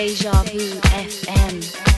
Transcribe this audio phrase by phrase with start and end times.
[0.00, 1.89] Deja Vu FM.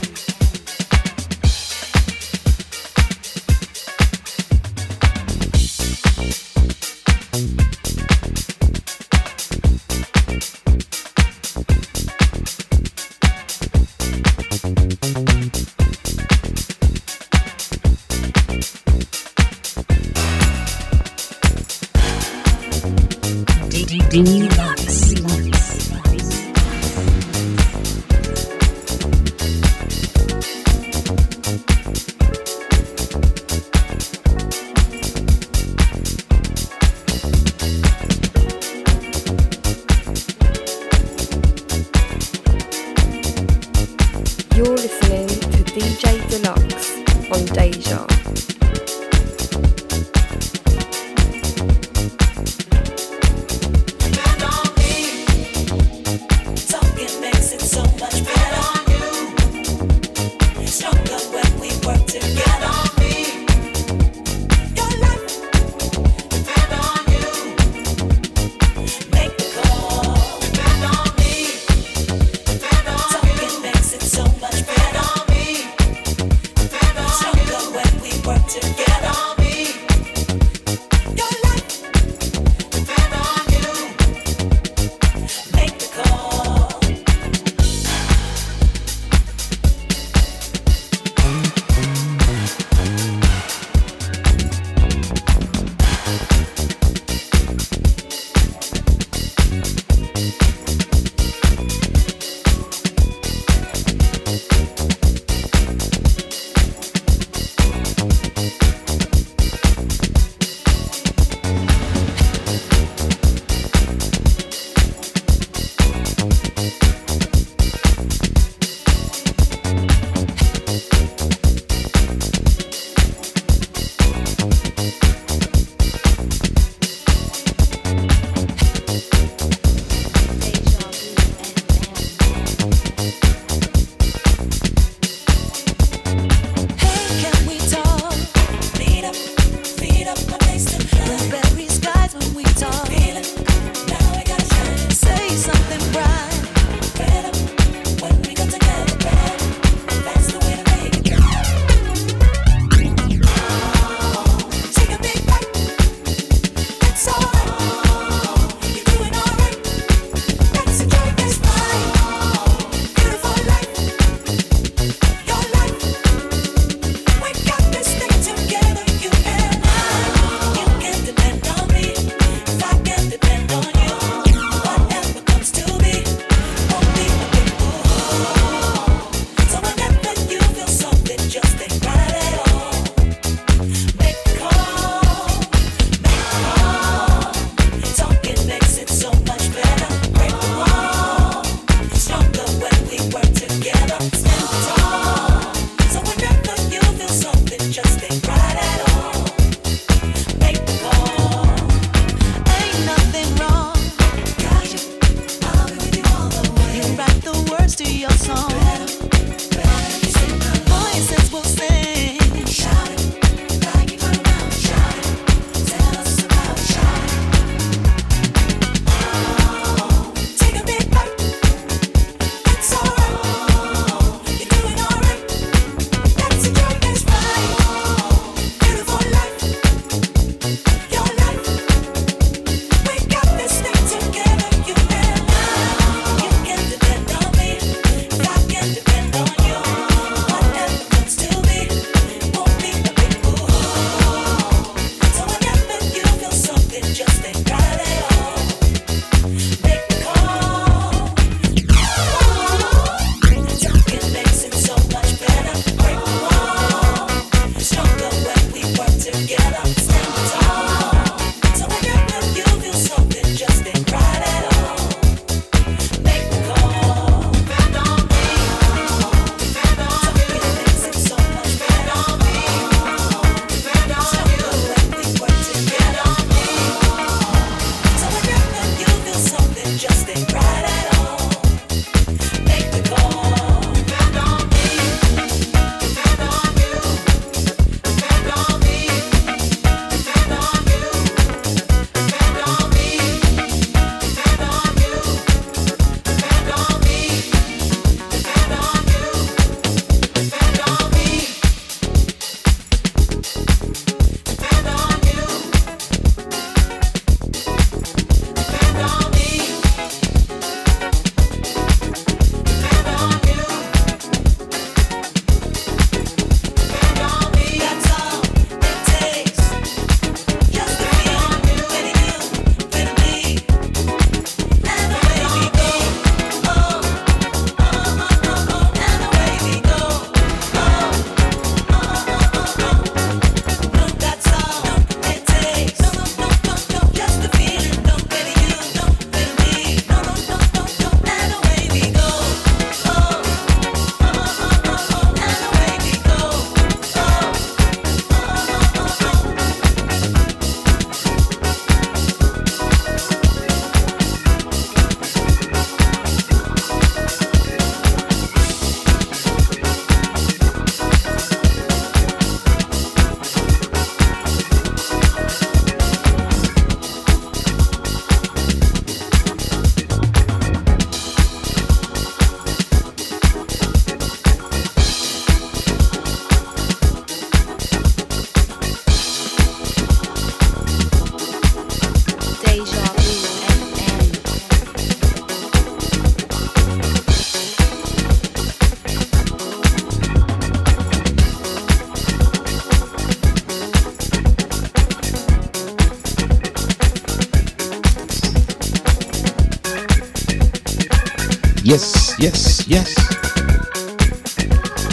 [402.65, 402.95] Yes.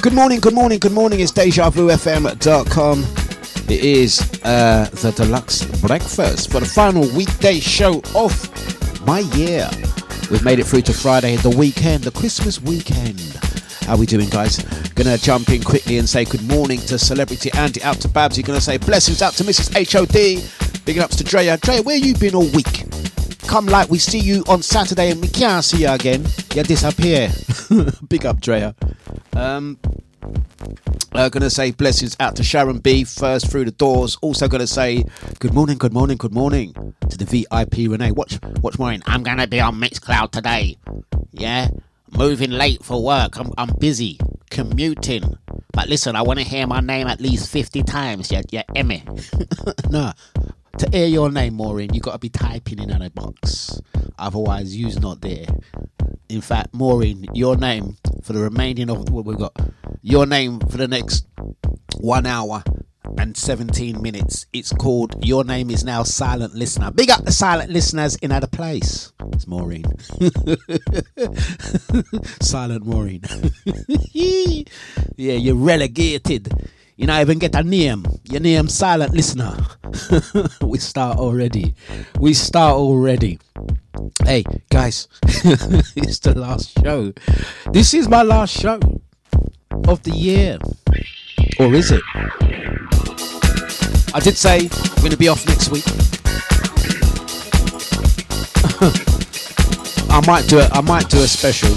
[0.00, 1.20] Good morning, good morning, good morning.
[1.20, 3.05] It's DejaVuFM.com.
[3.70, 9.69] It is uh, the Dlux breakfast for the final weekday show of my year.
[10.32, 13.20] We've made it through to Friday, the weekend, the Christmas weekend.
[13.82, 14.58] How we doing, guys?
[14.94, 18.43] Gonna jump in quickly and say good morning to celebrity Andy, out to Babsy.
[18.43, 19.70] Gonna say blessings out to Mrs.
[19.93, 20.84] HOD.
[20.84, 21.56] Big ups to Drea.
[21.58, 22.87] Drea, where you been all week?
[23.46, 26.26] Come like we see you on Saturday and we can't see you again.
[26.55, 27.31] You disappear.
[28.08, 28.75] Big up, Drea.
[29.37, 29.79] Um,
[31.12, 34.19] uh, gonna say blessings out to Sharon B first through the doors.
[34.20, 35.05] Also gonna say
[35.38, 36.75] good morning, good morning, good morning
[37.08, 38.11] to the VIP Renee.
[38.11, 39.00] Watch, watch Maureen.
[39.06, 40.76] I'm gonna be on Mixcloud today.
[41.31, 41.69] Yeah,
[42.19, 43.38] moving late for work.
[43.38, 44.19] I'm, I'm busy
[44.50, 45.23] commuting.
[45.73, 48.32] But listen, I want to hear my name at least 50 times.
[48.32, 49.05] Yeah, yeah, Emmy.
[49.91, 50.14] nah,
[50.79, 53.81] to hear your name, Maureen, you got to be typing in on a box.
[54.19, 55.47] Otherwise, you's not there.
[56.31, 59.53] In fact, Maureen, your name for the remaining of what we've got,
[60.00, 61.27] your name for the next
[61.99, 62.62] one hour
[63.19, 64.47] and 17 minutes.
[64.53, 66.93] It's called Your Name is Now Silent Listener.
[66.93, 69.12] Big up the silent listeners in other place.
[69.32, 69.82] It's Maureen.
[72.41, 73.23] silent Maureen.
[74.12, 74.62] yeah,
[75.17, 76.49] you're relegated.
[77.00, 78.05] You not even get a name.
[78.25, 79.56] Your name silent listener.
[80.61, 81.75] we start already.
[82.19, 83.38] We start already.
[84.23, 87.14] Hey guys, it's the last show.
[87.73, 88.79] This is my last show
[89.88, 90.58] of the year.
[91.58, 92.02] Or is it?
[94.12, 95.87] I did say I'm going to be off next week.
[100.11, 100.69] I might do it.
[100.71, 101.75] I might do a special.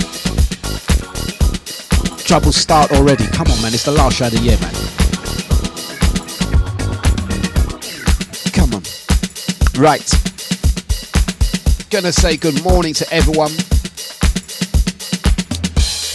[2.25, 3.25] Trouble start already.
[3.27, 3.74] Come on, man!
[3.74, 5.02] It's the last show of the year, man.
[9.77, 10.08] Right.
[11.89, 13.51] Gonna say good morning to everyone.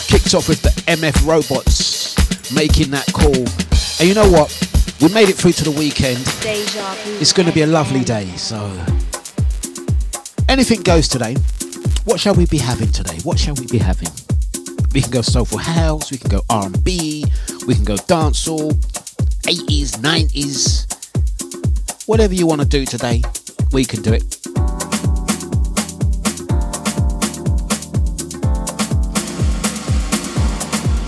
[0.09, 1.99] Kicked off with the MF Robots
[2.53, 3.35] making that call.
[3.99, 4.50] And you know what?
[5.00, 6.19] We made it through to the weekend.
[7.21, 8.59] It's going to be a lovely day, so
[10.49, 11.37] anything goes today.
[12.05, 13.19] What shall we be having today?
[13.23, 14.09] What shall we be having?
[14.93, 17.25] We can go soulful house, we can go R&B,
[17.67, 18.73] we can go dancehall,
[19.43, 20.87] 80s, 90s.
[22.09, 23.23] Whatever you want to do today,
[23.73, 24.39] we can do it.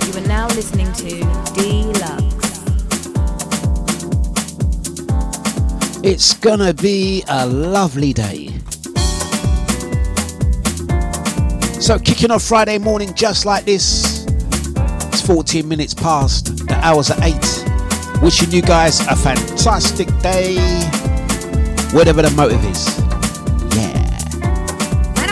[0.07, 1.21] You are now listening to
[1.55, 2.31] Dlux.
[6.05, 8.49] It's gonna be a lovely day.
[11.81, 14.27] So, kicking off Friday morning just like this.
[15.13, 18.23] It's 14 minutes past the hours at 8.
[18.23, 20.57] Wishing you guys a fantastic day,
[21.93, 22.87] whatever the motive is.
[23.77, 24.11] Yeah.
[25.21, 25.31] When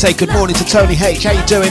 [0.00, 1.24] say good morning to Tony H.
[1.24, 1.70] How you doing?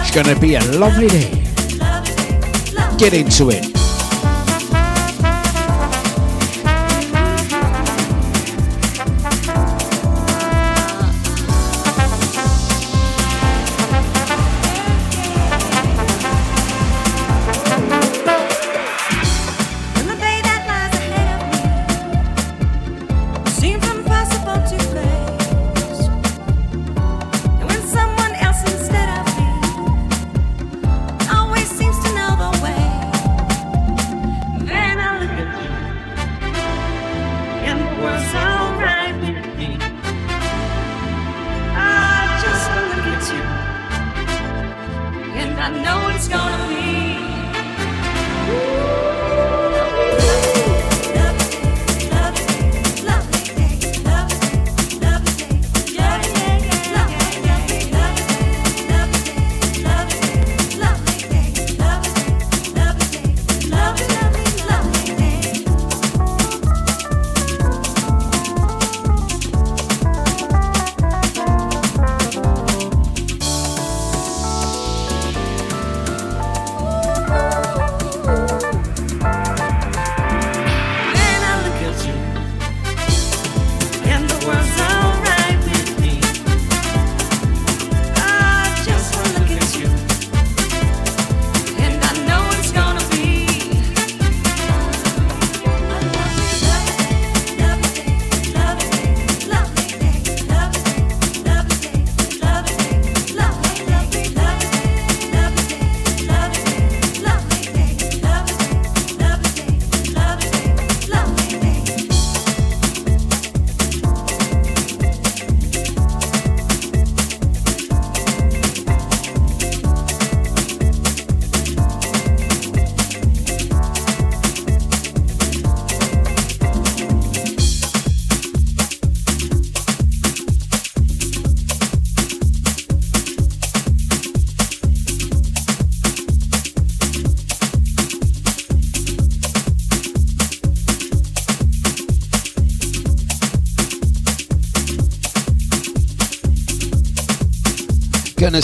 [0.00, 1.30] It's gonna be a lovely day.
[2.98, 3.73] Get into it.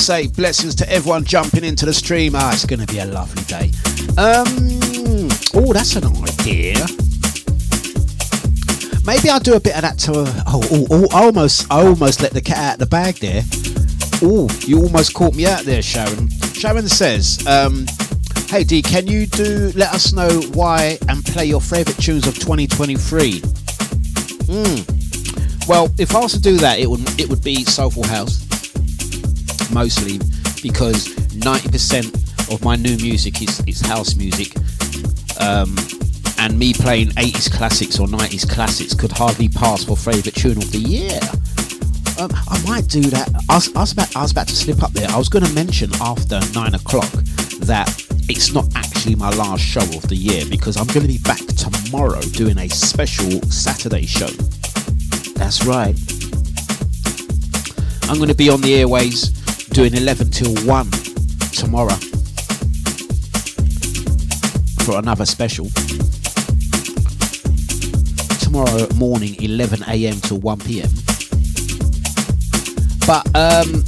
[0.00, 2.33] Say blessings to everyone jumping into the stream.
[2.35, 3.71] Ah, it's gonna be a lovely day.
[4.16, 6.87] Um, oh, that's an idea.
[9.04, 10.12] Maybe I'll do a bit of that to.
[10.47, 13.42] Oh, oh, oh, almost, I almost let the cat out of the bag there.
[14.23, 16.30] Oh, you almost caught me out there, Sharon.
[16.54, 17.87] Sharon says, um,
[18.49, 19.71] "Hey D, can you do?
[19.76, 23.40] Let us know why and play your favourite tunes of 2023."
[24.49, 24.80] Hmm.
[25.69, 28.39] Well, if I was to do that, it would it would be soulful house,
[29.72, 30.18] mostly
[30.62, 31.08] because
[31.40, 34.54] 90% of my new music is is house music.
[35.40, 35.76] Um,
[36.38, 40.72] and me playing 80s classics or 90s classics could hardly pass for favourite tune of
[40.72, 41.20] the year.
[42.18, 43.28] Um, I might do that.
[43.48, 45.08] I was, I, was about, I was about to slip up there.
[45.10, 47.10] I was going to mention after nine o'clock
[47.60, 47.88] that
[48.28, 51.40] it's not actually my last show of the year because I'm going to be back
[51.56, 54.28] tomorrow doing a special Saturday show.
[55.34, 55.96] That's right.
[58.08, 59.39] I'm going to be on the airways
[59.80, 60.90] doing 11 till 1
[61.52, 61.94] tomorrow
[64.84, 65.70] for another special.
[68.40, 70.20] Tomorrow morning, 11 a.m.
[70.20, 70.90] till 1 p.m.
[73.06, 73.82] But um,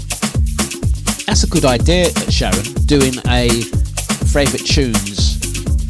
[1.27, 2.65] that's a good idea, Sharon.
[2.87, 3.51] Doing a
[4.33, 5.37] favourite tunes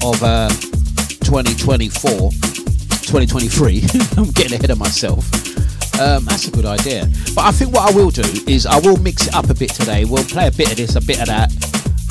[0.03, 0.49] of uh,
[1.23, 3.85] 2024, 2023.
[4.17, 5.52] I'm getting ahead of myself.
[6.01, 7.07] Um, that's a good idea.
[7.35, 9.71] But I think what I will do is I will mix it up a bit
[9.71, 10.05] today.
[10.05, 11.53] We'll play a bit of this, a bit of that.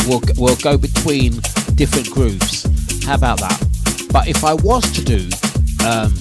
[0.08, 1.42] We'll we'll go between
[1.76, 2.66] different grooves.
[3.06, 3.60] How about that?
[4.12, 5.28] But if I was to do,
[5.86, 6.14] um,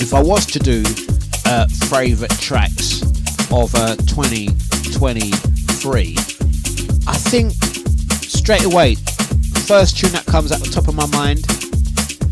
[0.00, 0.82] if I was to do
[1.46, 3.00] uh, favourite tracks
[3.52, 6.16] of uh, 2023,
[7.06, 7.52] I think
[8.22, 8.96] straight away,
[9.66, 11.46] first tune that comes at the top of my mind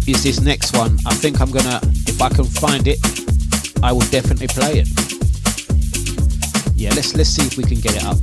[0.07, 0.99] is this next one.
[1.07, 2.99] I think I'm gonna, if I can find it,
[3.83, 4.89] I will definitely play it.
[6.75, 8.17] Yeah, let's let's see if we can get it up.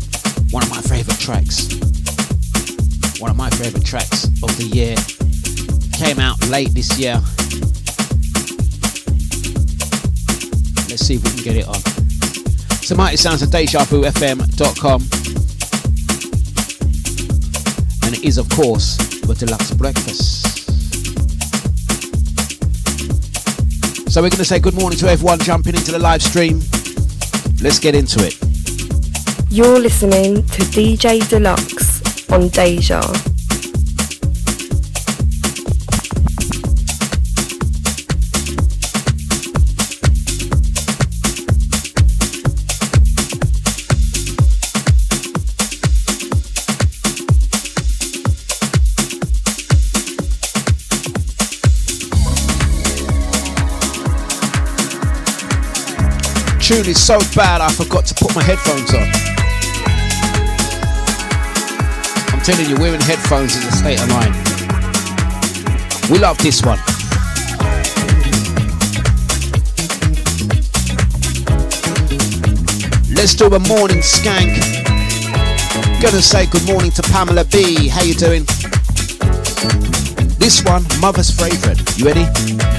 [0.51, 1.67] One of my favourite tracks.
[3.19, 4.95] One of my favourite tracks of the year.
[5.93, 7.15] Came out late this year.
[10.89, 11.79] Let's see if we can get it on.
[12.83, 15.01] So Mighty Sounds of DejaVuFM.com.
[18.03, 20.40] And it is of course the Dlux breakfast.
[24.11, 26.59] So we're going to say good morning to everyone jumping into the live stream.
[27.61, 28.35] Let's get into it.
[29.49, 33.30] You're listening to DJ Dlux on Deja.
[57.01, 59.09] So bad I forgot to put my headphones on.
[62.31, 64.35] I'm telling you, wearing headphones is a state of mind.
[66.11, 66.77] We love this one.
[73.15, 74.61] Let's do a morning skank.
[76.03, 77.87] Gonna say good morning to Pamela B.
[77.87, 78.43] How you doing?
[80.37, 81.97] This one, mother's favorite.
[81.97, 82.70] You ready?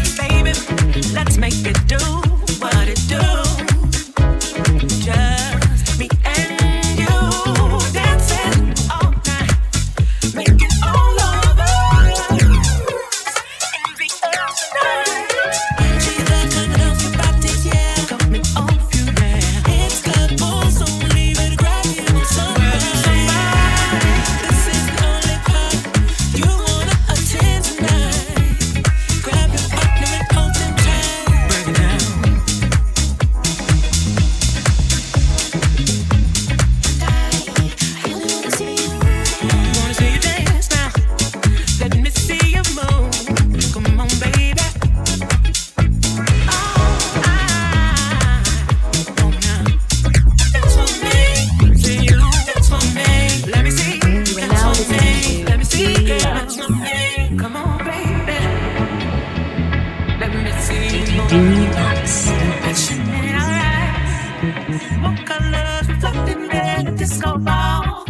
[65.03, 68.05] What colors up in there, disco ball?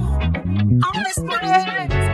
[0.85, 2.12] All this money.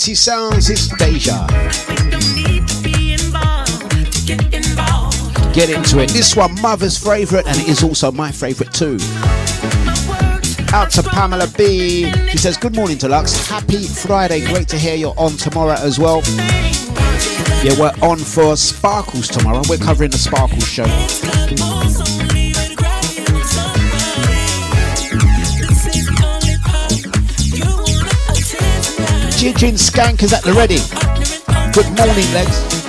[0.00, 1.46] Mighty Sounds, it's Deja.
[5.52, 6.08] Get into it.
[6.08, 8.96] This one, Mother's favourite, and it is also my favourite too.
[10.72, 12.10] Out to Pamela B.
[12.30, 13.46] She says, Good morning, Dlux.
[13.46, 14.42] Happy Friday.
[14.46, 16.22] Great to hear you're on tomorrow as well.
[17.62, 19.60] Yeah, we're on for Sparkles tomorrow.
[19.68, 22.19] We're covering the Sparkles show.
[29.40, 30.76] Jijin skankers at the ready.
[31.72, 32.79] Good morning, legs.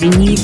[0.00, 0.39] Martini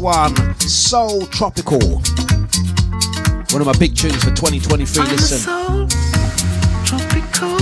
[0.00, 2.02] one, Soul Tropical.
[3.50, 5.02] One of my big tunes for 2023.
[5.02, 5.38] I'm Listen.
[5.38, 5.86] Soul
[6.84, 7.58] tropical.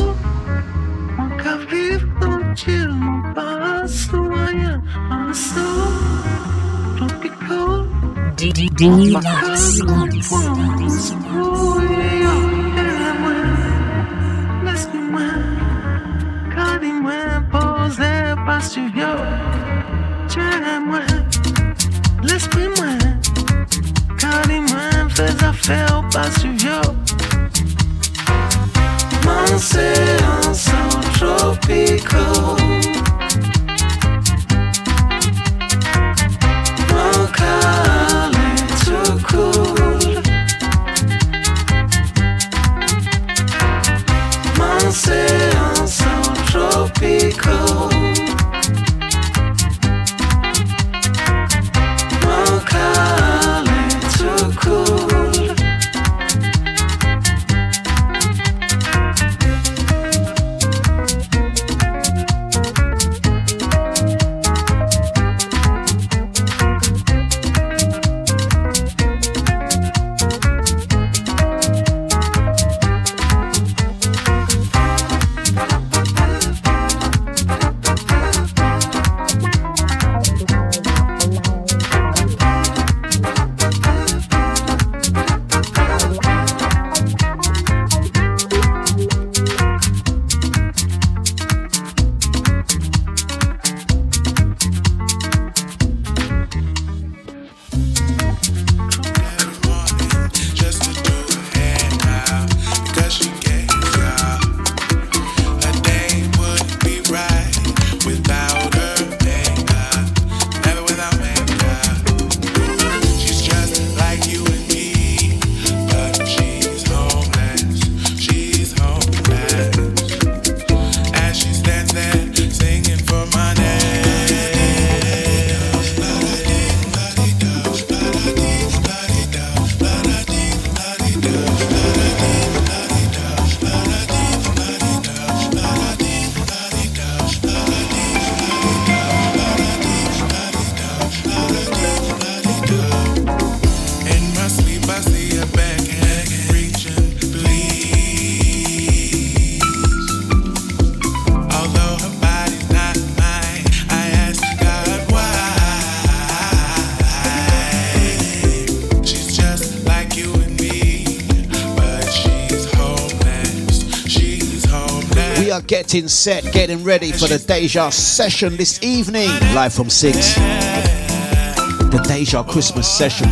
[165.66, 170.34] Getting set, getting ready for the Deja session this evening, live from 6.
[170.36, 173.28] The Deja Christmas session.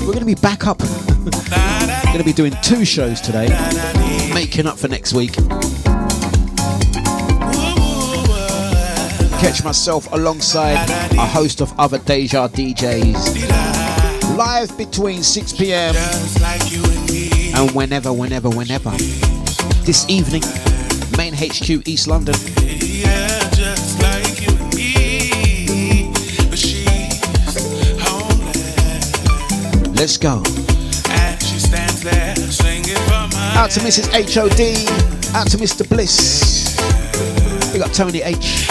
[0.00, 0.78] We're going to be back up.
[2.04, 3.48] going to be doing two shows today,
[4.32, 5.34] making up for next week.
[9.40, 14.36] Catch myself alongside a host of other Deja DJs.
[14.36, 15.94] Live between 6 pm
[17.54, 18.90] and whenever, whenever, whenever.
[19.84, 20.42] This evening,
[21.20, 22.34] main HQ East London.
[29.94, 30.38] Let's go.
[33.54, 34.08] Out to Mrs.
[34.32, 35.36] HOD.
[35.36, 35.86] Out to Mr.
[35.86, 36.74] Bliss.
[37.70, 38.68] Big up Tony H.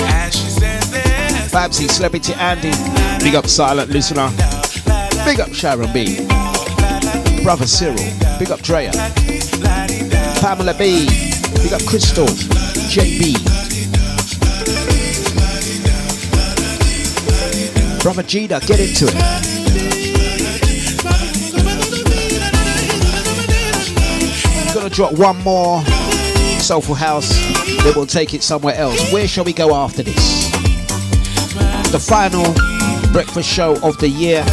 [1.51, 2.71] Babsy, Celebrity Andy.
[3.23, 4.31] Big up Silent Listener.
[5.23, 6.25] Big up Sharon B.
[7.43, 7.95] Brother Cyril.
[8.39, 8.91] Big up Drea.
[10.41, 11.28] Pamela B.
[11.61, 12.25] Big up Crystal.
[12.89, 13.35] JB.
[18.01, 19.13] Brother Gina, get into it.
[24.73, 25.83] Gonna drop one more
[26.59, 27.29] soulful house,
[27.83, 29.11] then we'll take it somewhere else.
[29.11, 30.51] Where shall we go after this?
[31.91, 32.53] The final
[33.11, 34.45] breakfast show of the year.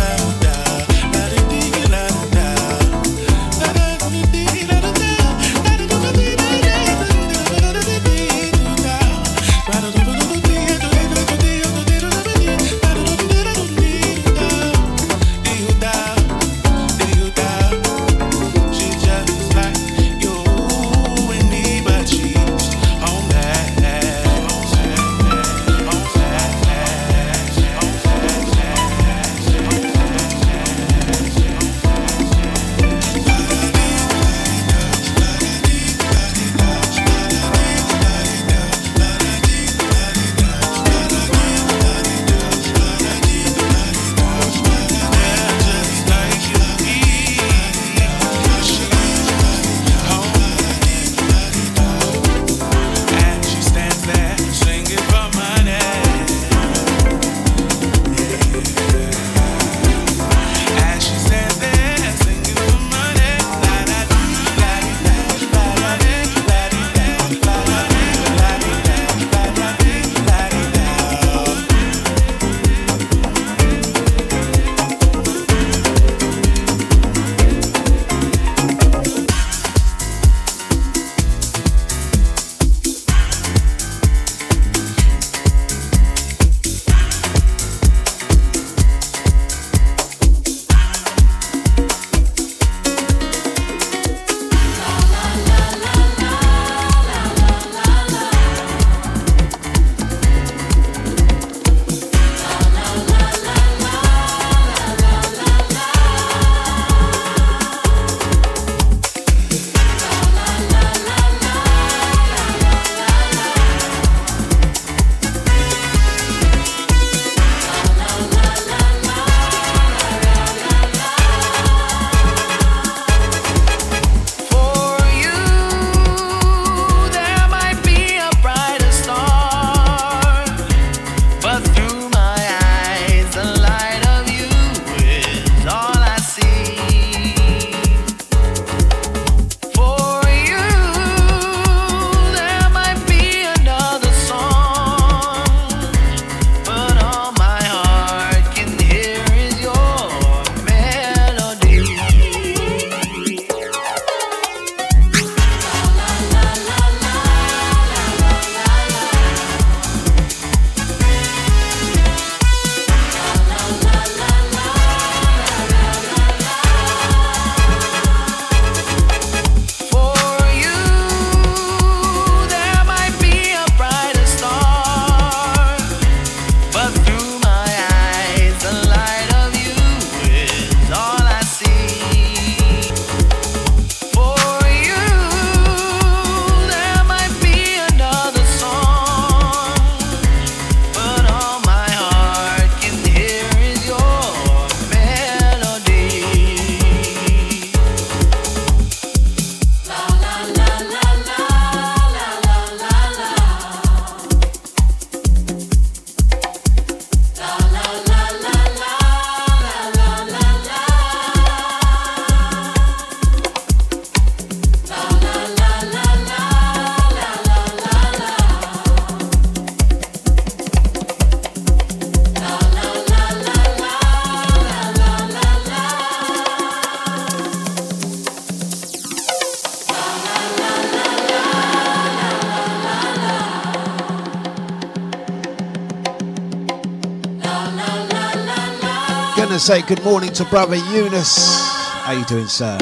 [239.67, 241.59] Say good morning to brother Eunice.
[242.05, 242.79] How you doing, sir?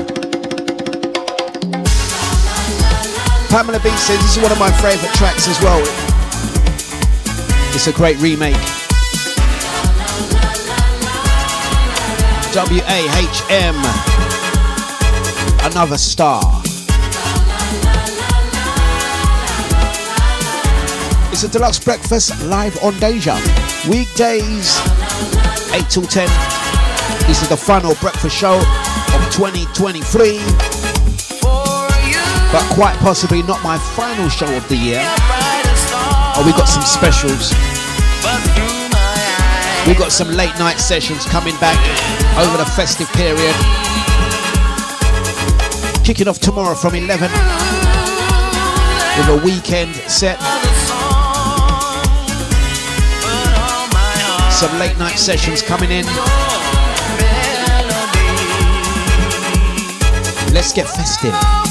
[3.49, 5.81] Pamela B says this is one of my favourite tracks as well.
[7.75, 8.53] It's a great remake.
[12.53, 13.75] W A H M.
[15.65, 16.43] Another star.
[21.33, 23.37] It's a Dlux breakfast live on Deja.
[23.89, 24.81] Weekdays,
[25.73, 26.54] 8 till 10.
[27.27, 30.39] This is the final breakfast show of 2023.
[32.53, 35.01] But quite possibly not my final show of the year.
[36.37, 37.51] Oh, we've got some specials.
[39.87, 41.79] We've got some late night sessions coming back
[42.39, 43.55] over the festive period.
[46.05, 47.31] Kicking off tomorrow from 11
[49.17, 50.39] with a weekend set.
[54.53, 56.64] Some late night sessions coming in.
[60.55, 61.64] Let's get festive.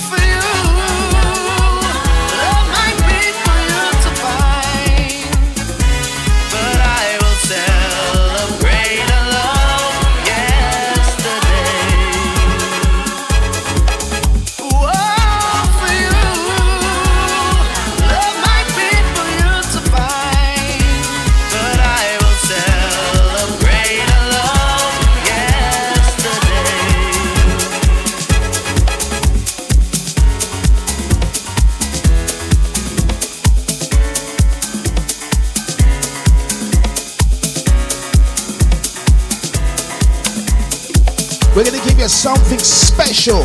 [42.07, 43.39] Something special.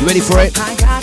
[0.00, 1.01] You ready for it?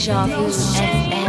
[0.00, 1.19] Deja Vu.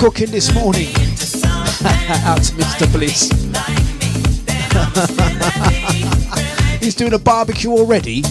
[0.00, 0.86] Cooking this morning?
[2.24, 2.90] Out to Mr.
[2.90, 3.28] Bliss.
[6.80, 8.22] He's doing a barbecue already.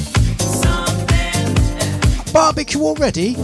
[2.34, 3.36] Barbecue already?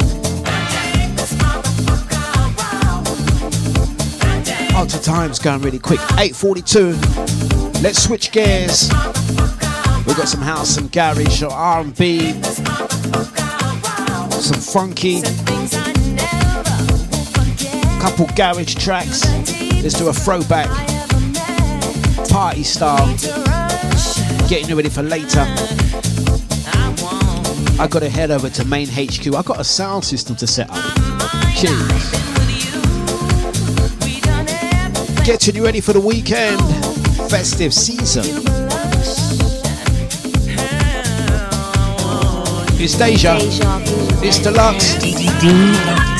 [4.73, 5.99] Oh, to time's going really quick.
[6.17, 7.83] 8:42.
[7.83, 8.89] Let's switch gears.
[10.07, 12.41] We've got some house, some garage, some R&B,
[14.31, 15.21] some funky,
[18.09, 19.25] couple garage tracks.
[19.81, 20.69] Let's do a throwback
[22.29, 23.07] party style.
[24.47, 25.43] Getting you ready for later.
[27.79, 29.33] I got to head over to main HQ.
[29.33, 30.77] I got a sound system to set up.
[31.55, 32.11] Cheers.
[35.25, 36.61] Getting you ready for the weekend.
[37.27, 38.23] Festive season.
[42.79, 43.37] It's Deja.
[44.21, 46.14] It's Dlux.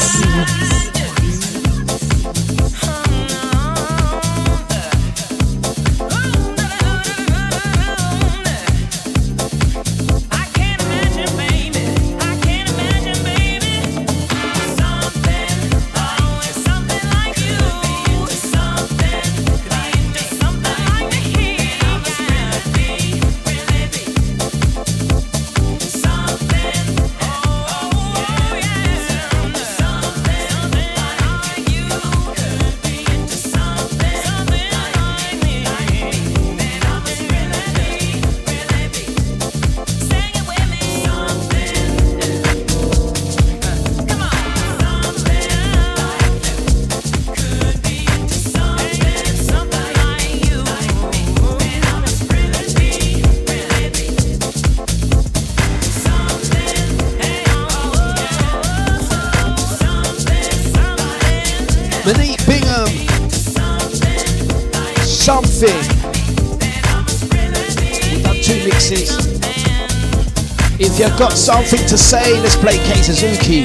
[71.16, 73.64] You've got something to say, let's play K Suzuki.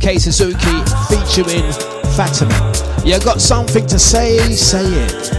[0.00, 1.70] K Suzuki featuring
[2.16, 2.72] Fatima.
[3.04, 5.32] You got something to say, say it.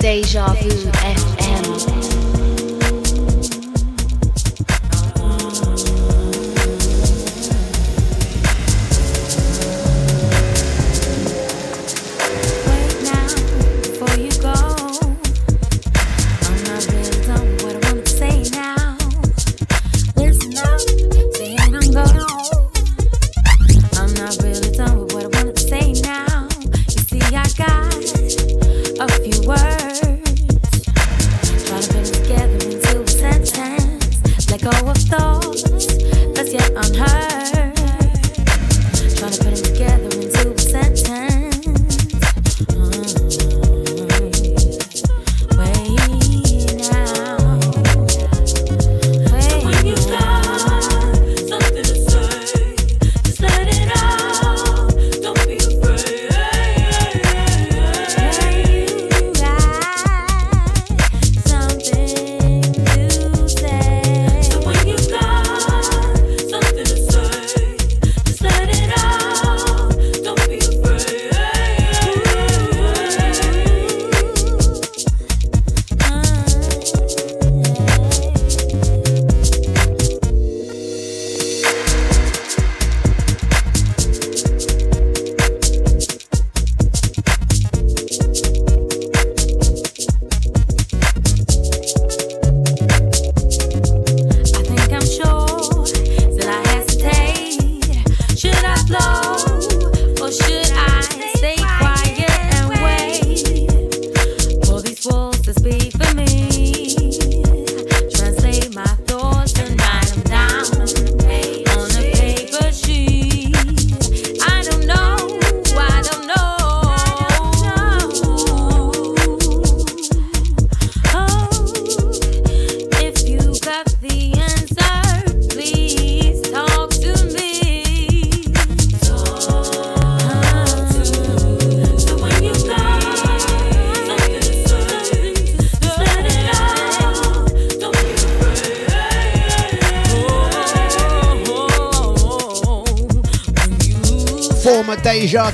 [0.00, 1.31] Deja Vu.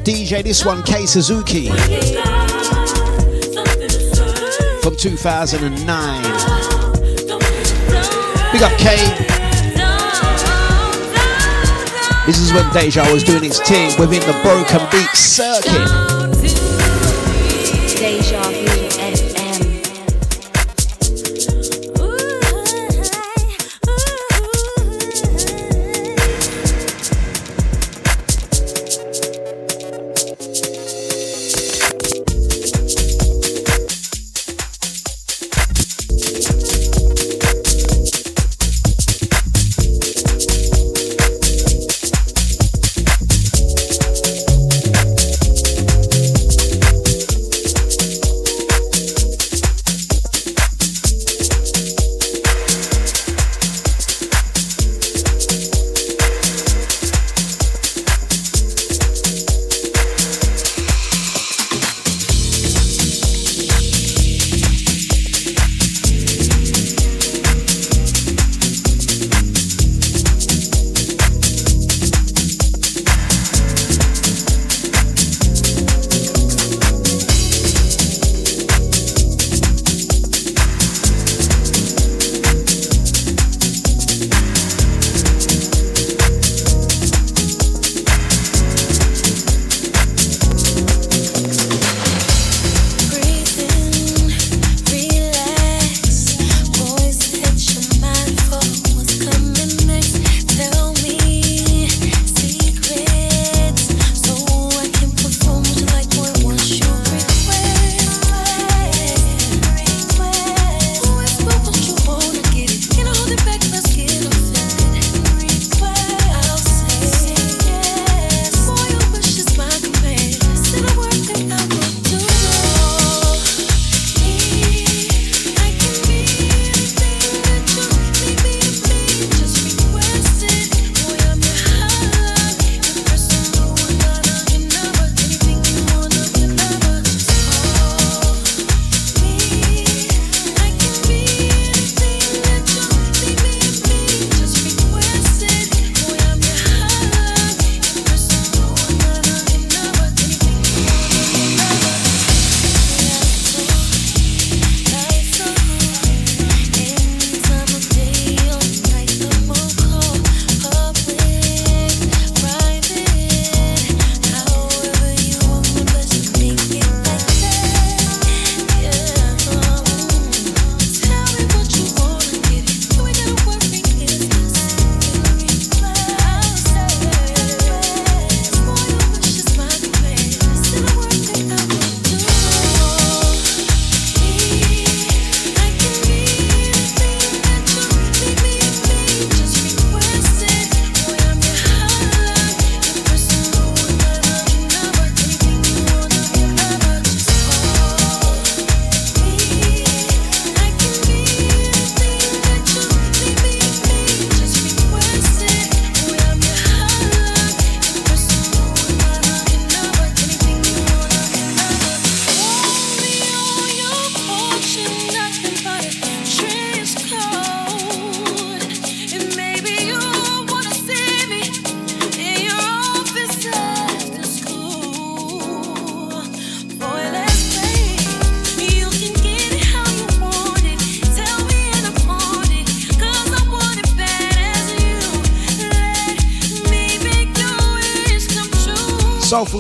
[0.08, 0.42] DJ.
[0.42, 1.68] This one, K Suzuki
[4.80, 6.22] from 2009.
[8.52, 8.96] Big up K.
[12.24, 16.07] This is when Deja was doing its thing within the broken beat circuit.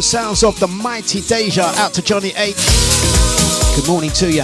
[0.08, 2.56] Sounds of the mighty Deja out to Johnny H.
[3.76, 4.40] Good morning to you.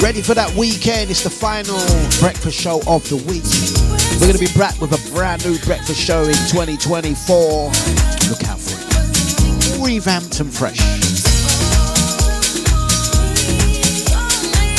[0.00, 1.10] Ready for that weekend?
[1.10, 1.74] It's the final
[2.20, 3.42] breakfast show of the week.
[4.20, 7.64] We're going to be back with a brand new breakfast show in 2024.
[8.30, 9.84] Look out for it.
[9.84, 10.78] Revamped and fresh.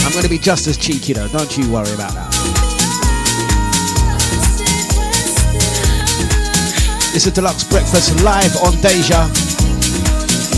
[0.05, 2.26] I'm going to be just as cheeky though, don't you worry about that.
[7.15, 9.25] It's a Dlux breakfast live on Deja,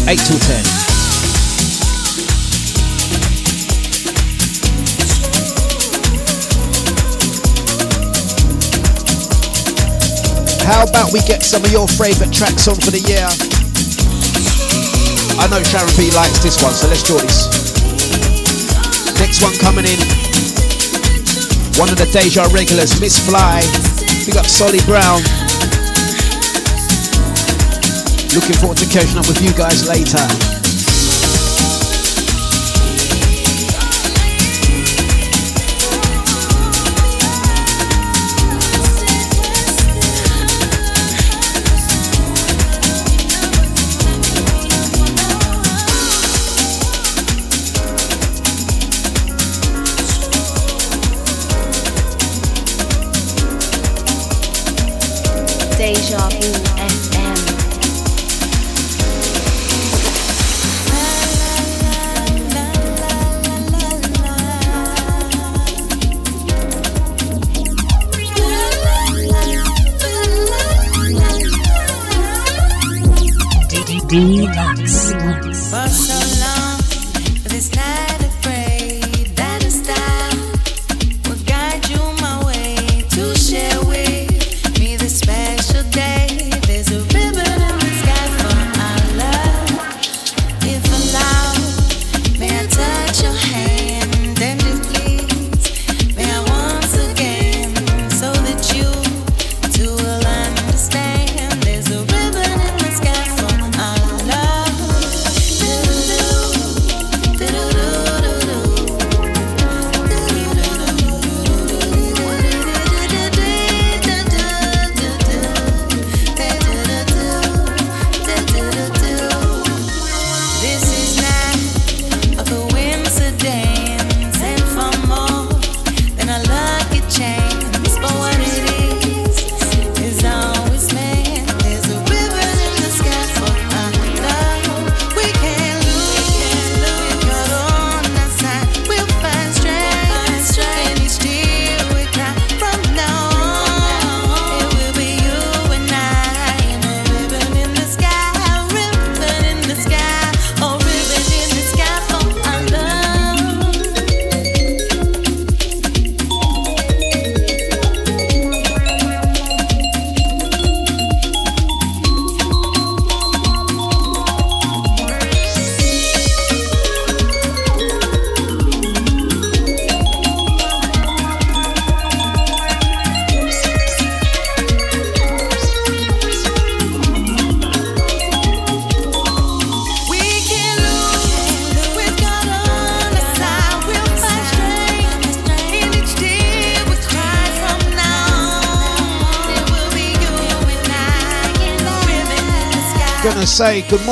[0.10, 0.89] 8 till 10.
[10.66, 13.26] How about we get some of your favourite tracks on for the year?
[15.39, 17.47] I know Sharon B likes this one, so let's do this.
[19.20, 20.00] Next one coming in.
[21.80, 23.62] One of the Deja regulars, Miss Fly.
[24.26, 25.39] Big up Solly Brown.
[28.36, 30.59] Looking forward to catching up with you guys later.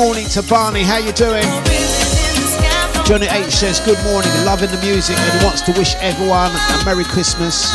[0.08, 0.82] morning to Barney.
[0.82, 1.44] How you doing?
[3.04, 7.04] Johnny H says good morning, loving the music, and wants to wish everyone a Merry
[7.04, 7.68] Christmas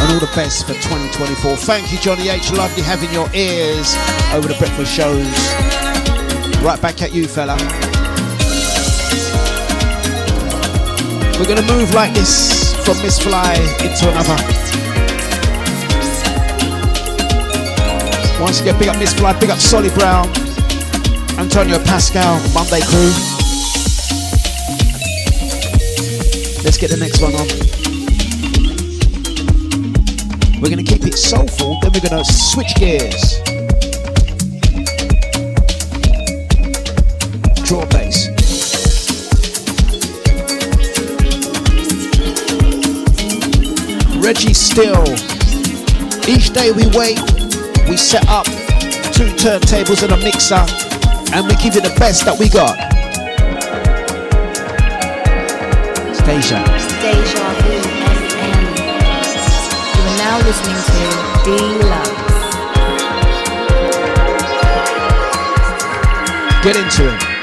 [0.00, 1.58] and all the best for 2024.
[1.58, 2.50] Thank you, Johnny H.
[2.52, 3.96] Lovely having your ears
[4.32, 5.28] over the breakfast shows.
[6.64, 7.56] Right back at you, fella.
[11.36, 14.40] We're gonna move like this from Miss Fly into another.
[18.40, 20.43] Once again, big up Miss Fly, big up Solly Brown.
[21.44, 23.12] Antonio Pascal, Monday crew.
[26.64, 27.46] Let's get the next one on.
[30.62, 33.42] We're going to keep it soulful, then we're going to switch gears.
[37.66, 38.30] Draw bass.
[44.24, 45.04] Reggie Still.
[46.26, 47.20] Each day we wait,
[47.86, 48.46] we set up
[49.12, 50.93] two turntables and a mixer
[51.34, 52.78] and we give you the best that we got.
[56.14, 56.62] Station.
[56.94, 57.50] Station.
[59.90, 61.02] You are now listening to
[61.44, 61.46] D
[61.90, 62.14] Love.
[66.62, 67.33] Get into it.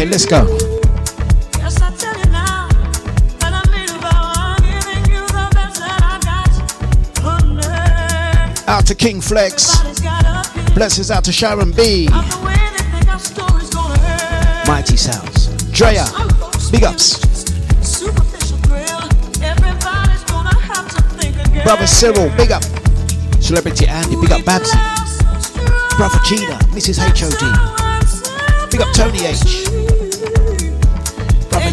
[0.00, 0.38] Okay, let's go.
[8.66, 9.82] Out to King Flex.
[10.72, 12.08] Blessings out to Sharon B.
[14.66, 15.48] Mighty Sounds.
[15.70, 16.06] Drea.
[16.72, 17.20] Big ups.
[21.62, 22.62] Brother Cyril, big up.
[23.42, 24.70] Celebrity Andy, big up Babs.
[25.98, 26.96] Brother Gina, Mrs.
[26.96, 28.70] HOD.
[28.70, 29.59] Big up Tony H.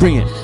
[0.00, 0.39] bring it.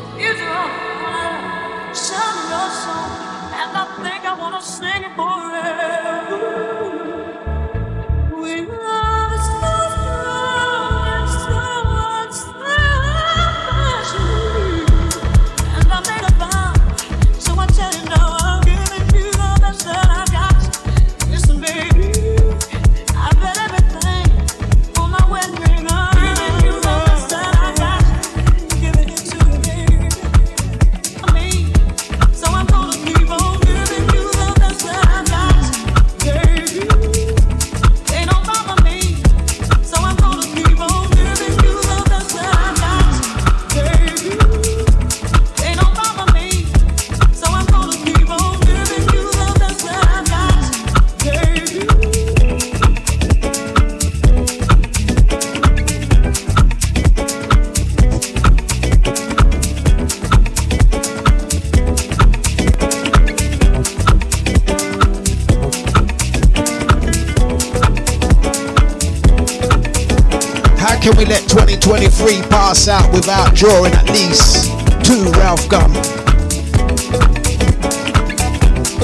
[73.56, 74.66] drawing at least
[75.02, 75.90] two Ralf Gum.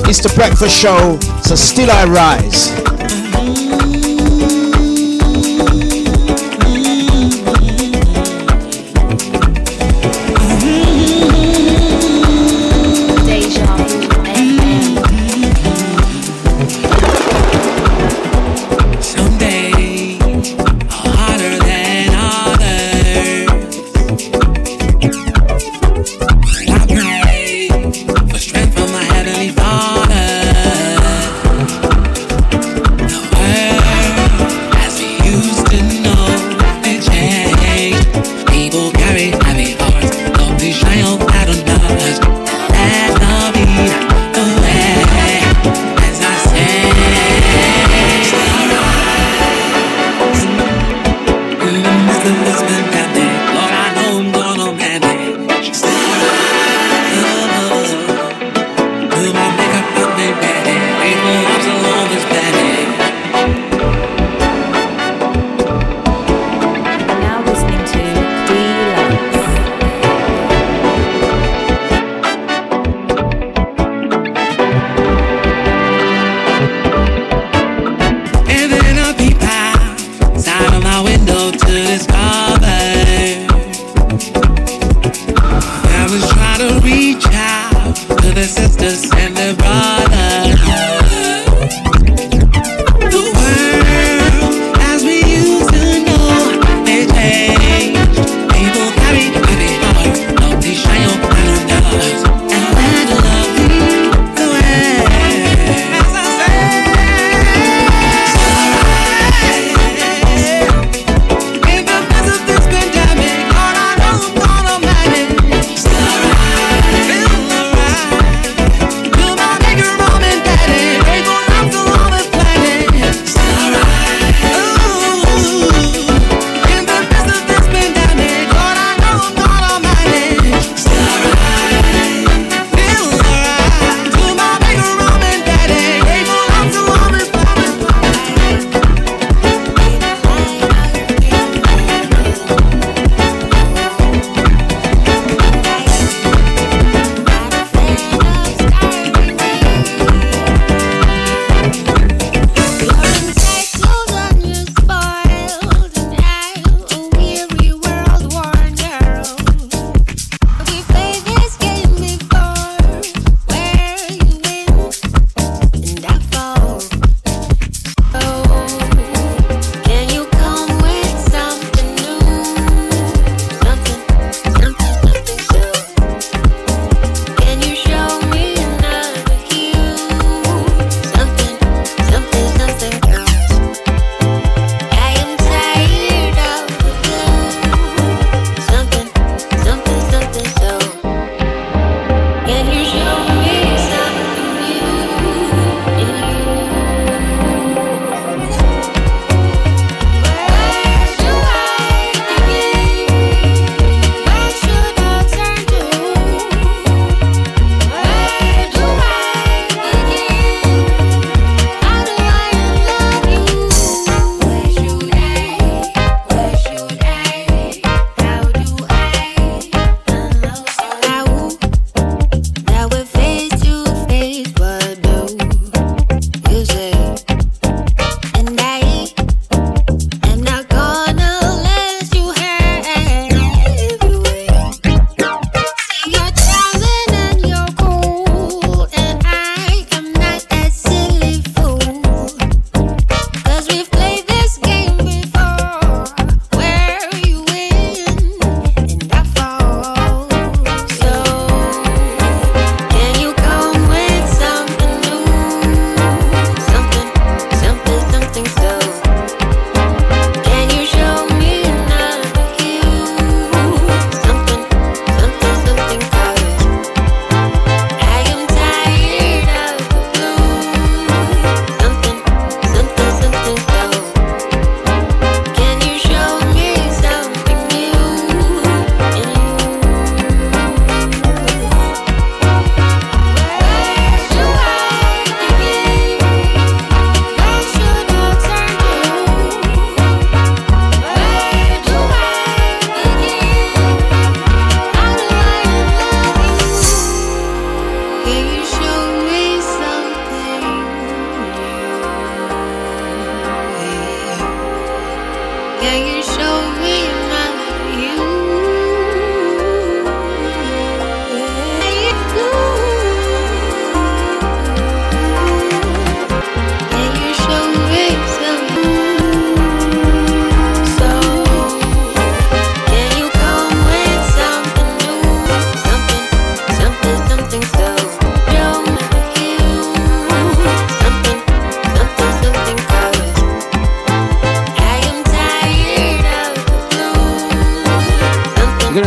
[0.05, 2.82] It's the breakfast show, so still I rise.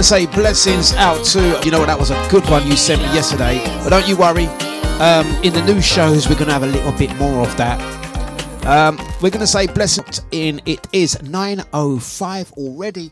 [0.06, 3.08] Say blessings out to, you know what, that was a good one you sent me
[3.08, 3.60] yesterday.
[3.84, 4.46] But don't you worry,
[5.00, 7.82] um, in the new shows, we're to have a little bit more of that.
[8.68, 13.12] Um, we're to say blessings in, it is 9.05 already.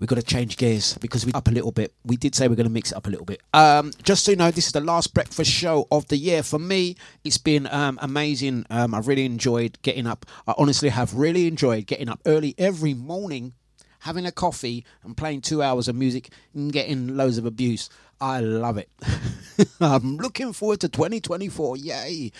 [0.00, 1.92] We've got to change gears because we're up a little bit.
[2.04, 3.40] We did say we're going to mix it up a little bit.
[3.54, 6.42] Um, just so you know, this is the last breakfast show of the year.
[6.42, 8.66] For me, it's been um, amazing.
[8.68, 10.26] Um, I've really enjoyed getting up.
[10.48, 13.52] I honestly have really enjoyed getting up early every morning,
[14.00, 17.88] having a coffee, and playing two hours of music and getting loads of abuse.
[18.20, 18.90] I love it.
[19.80, 21.76] I'm looking forward to 2024.
[21.78, 22.32] Yay!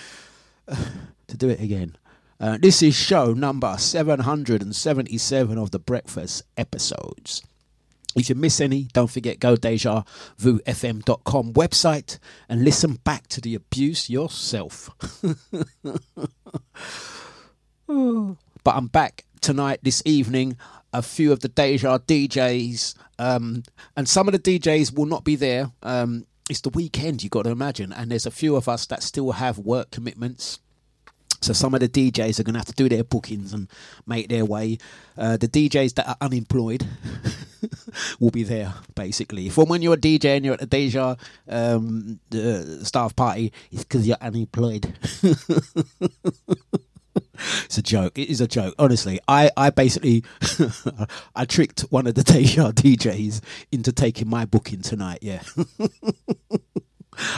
[1.26, 1.96] to do it again.
[2.38, 7.42] Uh, this is show number 777 of the breakfast episodes.
[8.16, 14.10] If you miss any, don't forget go DejaVuFM.com website and listen back to the abuse
[14.10, 14.90] yourself.
[17.86, 20.56] but I'm back tonight, this evening.
[20.92, 23.62] A few of the Deja DJs, um,
[23.96, 25.70] and some of the DJs will not be there.
[25.82, 29.02] Um, it's the weekend, you got to imagine, and there's a few of us that
[29.02, 30.58] still have work commitments.
[31.42, 33.68] So some of the DJs are going to have to do their bookings and
[34.06, 34.78] make their way.
[35.16, 36.86] Uh, the DJs that are unemployed
[38.20, 39.48] will be there, basically.
[39.48, 41.16] From when you're a DJ and you're at the Deja
[41.48, 44.92] um, the staff party, it's because you're unemployed.
[47.64, 48.18] it's a joke.
[48.18, 48.74] It is a joke.
[48.78, 50.24] Honestly, I, I basically
[51.34, 53.40] I tricked one of the Deja DJs
[53.72, 55.18] into taking my booking tonight.
[55.22, 55.42] Yeah.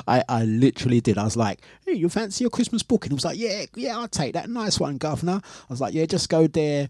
[0.07, 1.19] I, I literally did.
[1.19, 3.11] I was like, hey, you fancy your Christmas booking?
[3.11, 4.49] He was like, yeah, yeah, I'll take that.
[4.49, 5.41] Nice one, governor.
[5.43, 6.89] I was like, yeah, just go there.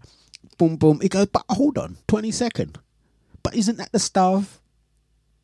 [0.57, 0.99] Boom, boom.
[1.01, 2.77] He goes, but hold on, 20 second.
[3.41, 4.61] But isn't that the staff?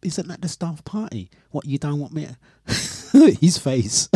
[0.03, 1.29] Isn't that the staff party?
[1.51, 2.27] What, you don't want me.
[3.41, 4.09] His face.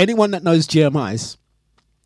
[0.00, 1.36] Anyone that knows GMIs,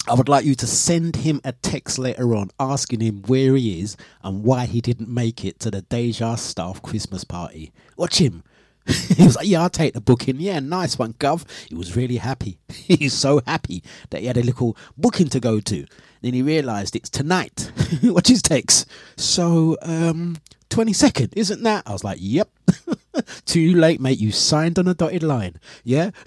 [0.09, 3.81] I would like you to send him a text later on asking him where he
[3.83, 7.73] is and why he didn't make it to the Deja staff Christmas party.
[7.97, 8.43] Watch him.
[8.87, 10.41] he was like, Yeah, I'll take the booking.
[10.41, 11.45] Yeah, nice one, Gov.
[11.69, 12.59] He was really happy.
[12.69, 15.87] He's so happy that he had a little booking to go to.
[16.21, 17.71] Then he realised it's tonight.
[18.03, 18.91] Watch his text.
[19.17, 20.39] So, um,
[20.71, 21.85] 22nd, isn't that?
[21.87, 22.51] I was like, Yep.
[23.45, 24.19] Too late, mate.
[24.19, 25.61] You signed on a dotted line.
[25.85, 26.11] Yeah?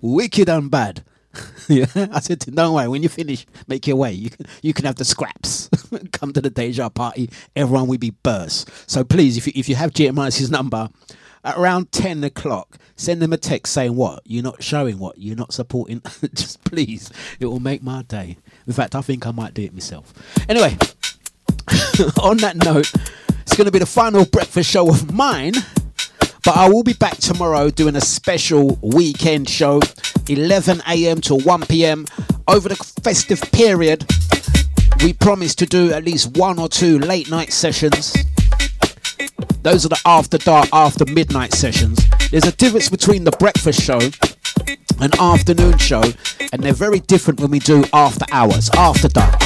[0.00, 1.04] wicked and bad.
[1.68, 4.12] yeah, I said to don't worry, when you finish, make your way.
[4.12, 5.68] You can, you can have the scraps.
[6.12, 7.30] Come to the Deja party.
[7.54, 8.70] Everyone will be burst.
[8.90, 10.88] So please, if you, if you have GMI's number,
[11.44, 14.22] at around 10 o'clock, send them a text saying what?
[14.24, 15.18] You're not showing what?
[15.18, 16.02] You're not supporting?
[16.34, 18.38] Just please, it will make my day.
[18.66, 20.12] In fact, I think I might do it myself.
[20.48, 20.76] Anyway,
[22.22, 22.92] on that note,
[23.42, 25.52] it's going to be the final breakfast show of mine.
[26.44, 29.80] But I will be back tomorrow doing a special weekend show,
[30.28, 31.20] 11 a.m.
[31.22, 32.06] to 1 p.m.
[32.48, 34.06] Over the festive period,
[35.02, 38.16] we promise to do at least one or two late night sessions.
[39.62, 41.98] Those are the after dark, after midnight sessions.
[42.30, 43.98] There's a difference between the breakfast show
[45.00, 46.02] and afternoon show,
[46.52, 49.38] and they're very different when we do after hours, after dark.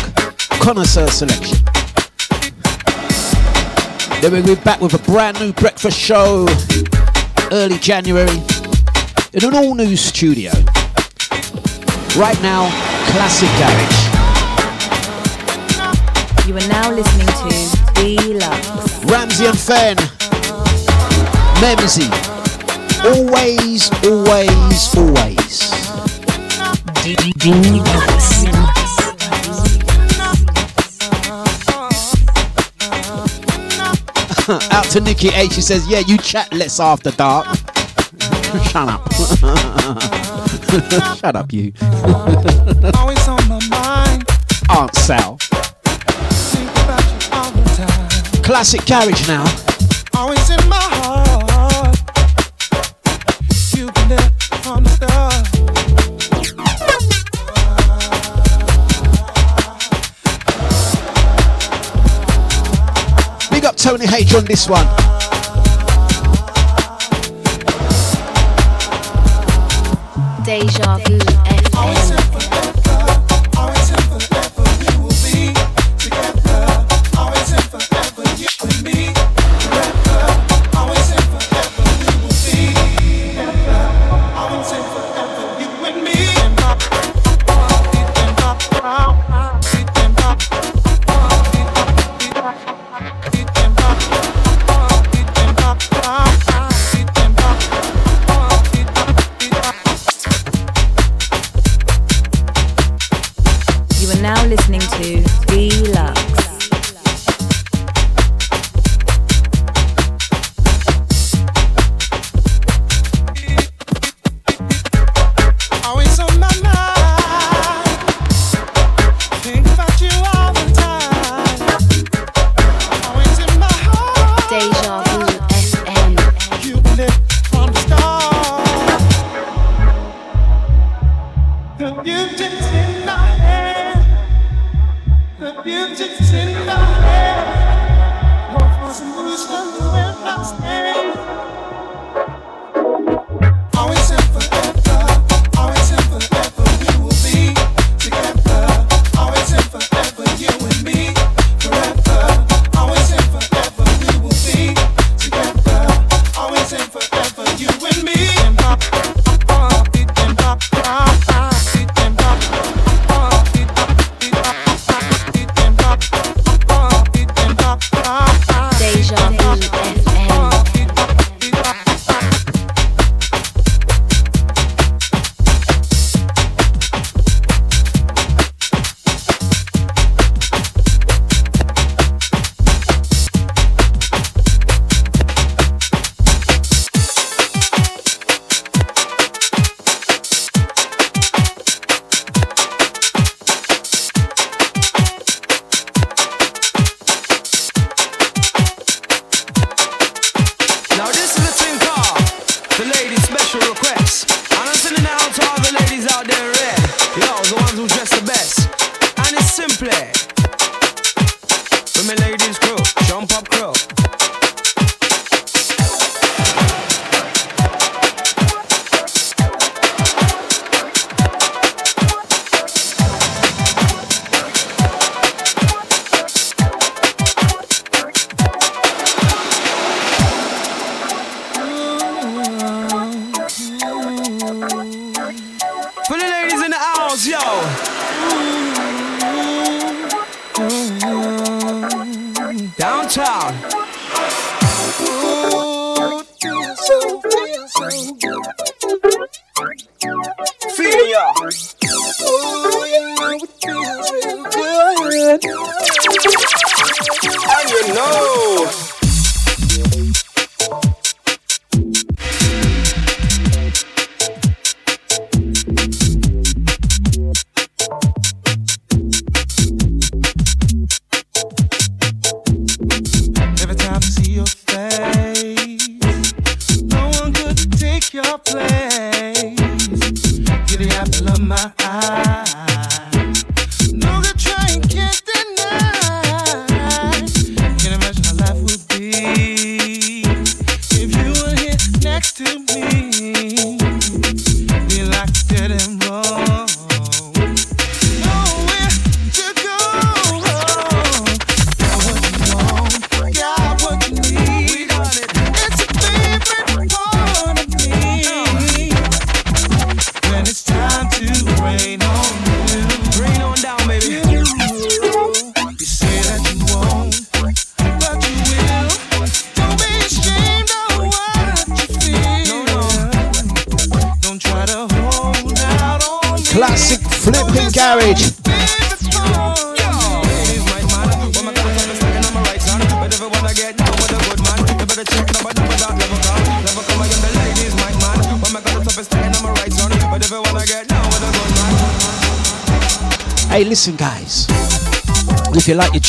[0.60, 1.58] Connoisseur selection.
[4.20, 6.46] Then we'll be back with a brand new breakfast show
[7.52, 8.42] early January
[9.32, 10.50] in an all new studio.
[12.16, 12.68] Right now,
[13.12, 14.10] Classic Garage.
[16.46, 17.48] You are now listening to
[17.94, 19.10] Dlux.
[19.10, 19.96] Ramsey and Fen.
[21.60, 22.39] Memsy.
[23.02, 25.70] Always, away miss voice.
[27.46, 28.90] Wanna.
[34.72, 37.46] Out to Nikki H she says yeah you chat let's after dark.
[38.70, 39.12] Shut up.
[41.18, 41.72] Shut up you.
[42.96, 44.24] always, on my mind
[44.68, 45.38] all soul.
[45.38, 48.08] Think about you all the time.
[48.42, 49.44] Classic garage now.
[50.14, 50.38] always.
[50.38, 51.29] Dlux.
[63.50, 64.86] Big up Tony H on this one.
[70.44, 72.19] Deja Vu FM.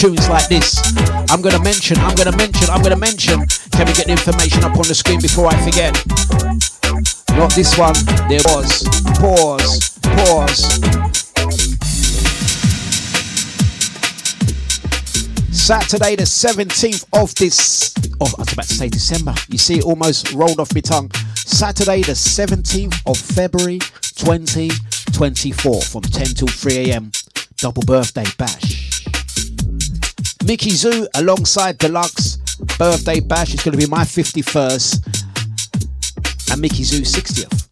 [0.02, 0.82] tunes like this.
[1.30, 3.45] I'm gonna mention, I'm gonna mention, I'm gonna mention.
[3.69, 5.94] Can we get the information up on the screen before I forget?
[7.38, 7.94] Not this one.
[8.28, 8.82] There was.
[9.22, 9.99] Pause.
[10.02, 10.82] Pause.
[15.53, 17.94] Saturday, the 17th of this.
[18.19, 19.36] Oh, I was about to say December.
[19.49, 21.11] You see, it almost rolled off my tongue.
[21.36, 27.11] Saturday, the 17th of February, 2024, from 10 till 3 a.m.
[27.57, 28.91] Double birthday bash.
[30.52, 32.38] Mickey Zoo alongside Dlux.
[32.78, 35.32] Birthday bash It's going to be my 51st
[36.52, 37.69] and Mickey Zoo's 60th.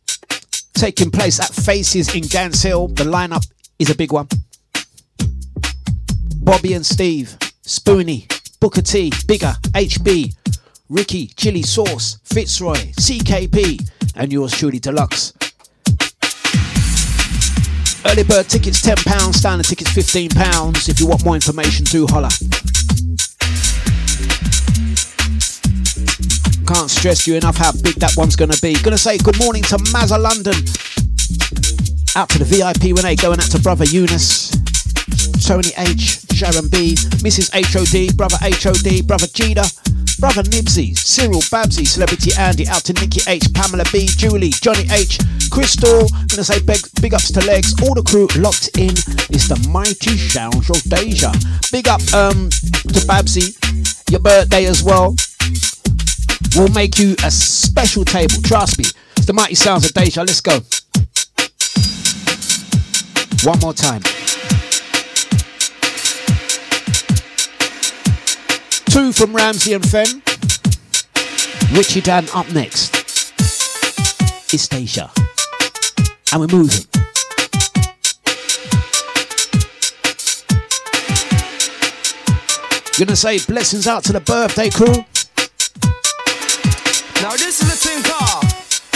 [0.76, 2.88] Taking place at Faces in Gants Hill.
[2.88, 3.46] The lineup
[3.80, 4.30] is a big one.
[6.38, 8.30] Bobby and Steve, Spoony,
[8.62, 10.34] Booker T, Bigger, HB,
[10.88, 15.39] Ricky, Chili Sauce, Fitzroy, CKP, and yours truly Dlux.
[18.06, 20.90] Early bird tickets £10, standard tickets £15.
[20.90, 22.30] If you want more information, do holler.
[26.66, 28.74] Can't stress you enough how big that one's gonna be.
[28.82, 30.56] Gonna say good morning to Mazza London.
[32.16, 34.50] Out to the VIP Renee, going out to brother Eunice,
[35.46, 36.96] Tony H, Sharon B,
[37.26, 37.50] Mrs.
[37.54, 39.66] HOD, brother HOD, brother Gita,
[40.20, 45.18] brother Nibsy, Cyril Babsy, Celebrity Andy, out to Nikki H, Pamela B, Julie, Johnny H,
[45.50, 48.92] Crystal, gonna say big, big ups to Legs, all the crew locked in.
[49.32, 51.32] It's the mighty sounds of Deja.
[51.72, 53.56] Big up um to Babsy,
[54.10, 55.16] your birthday as well.
[56.56, 58.86] We'll make you a special table, trust me.
[59.18, 60.22] It's the mighty sounds of Deja.
[60.22, 60.60] Let's go.
[63.44, 64.02] One more time.
[69.00, 70.22] Two from Ramsey and Fen.
[71.72, 72.94] Richie Dan up next.
[74.54, 75.10] It's Deja.
[76.34, 76.84] And we're moving.
[83.00, 85.06] Gonna say blessings out to the birthday crew.
[87.22, 88.44] Now this is a thing called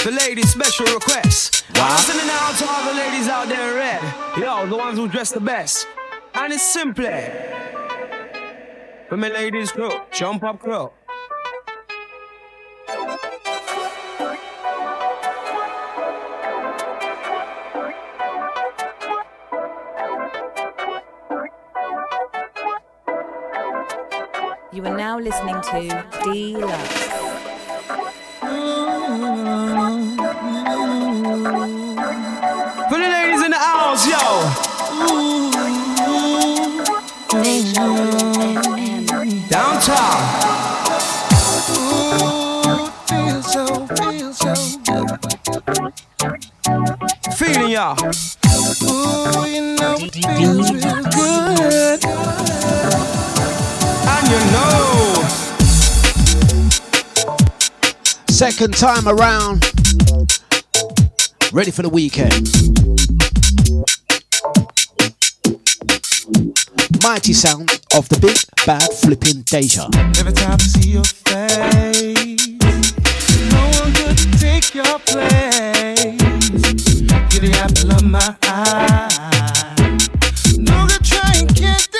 [0.03, 1.63] the ladies' special request.
[1.75, 1.87] Wow.
[1.91, 4.01] I'm sending out to all the ladies out there in red.
[4.37, 5.87] Yo, the ones who dress the best.
[6.35, 7.07] And it's simply
[9.17, 10.91] ladies crew, jump up crew.
[24.71, 26.87] You are now listening to D Love.
[32.89, 34.73] For the ladies in the house, yo.
[39.53, 40.17] Downtown.
[41.69, 44.53] Ooh, Feel so, feel so
[44.83, 45.07] good.
[47.37, 47.95] Feeling y'all.
[48.83, 51.99] Ooh, you know it feels real good.
[54.09, 55.23] And you know.
[58.29, 59.69] Second time around.
[61.53, 62.49] Ready for the weekend.
[67.03, 69.89] Mighty sound of the big bad flipping Deja.
[70.17, 72.47] Every time I see your face,
[73.51, 76.15] no one could take your place.
[77.33, 79.97] You're the apple of my eye.
[80.57, 81.92] No good trying, can't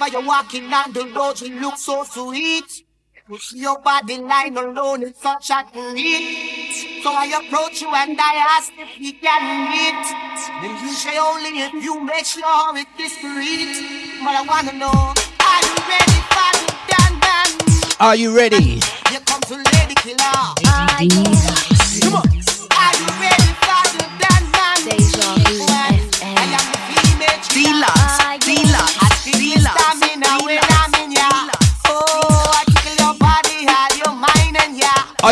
[0.00, 1.40] it you're walking down the road.
[1.40, 2.64] you look so sweet.
[3.26, 5.64] Push your body lying alone in such a
[5.94, 7.00] heat.
[7.02, 10.04] So I approach you and I ask if you can meet.
[10.60, 14.20] Then you say only if you make sure it's discreet.
[14.22, 17.96] But I wanna know, are you ready for the dance?
[18.00, 18.80] Are you ready?
[19.08, 20.54] Here comes the lady killer.
[22.02, 22.28] Come on,
[22.76, 23.43] are you ready?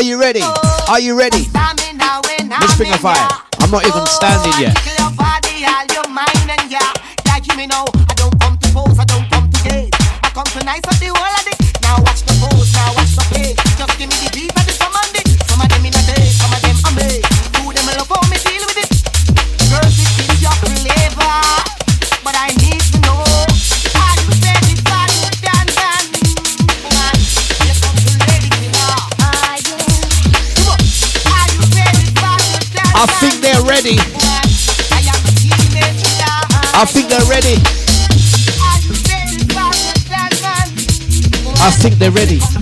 [0.02, 0.42] Are you ready?
[0.88, 1.46] Are you ready?
[1.54, 3.28] Let's fire.
[3.60, 4.76] I'm not even standing yet.
[8.10, 9.88] I don't come to pose, I don't come to.
[10.24, 11.41] I come to nice the world.
[33.84, 33.98] ready.
[36.74, 37.56] I think they're ready.
[41.60, 42.61] I think they're ready.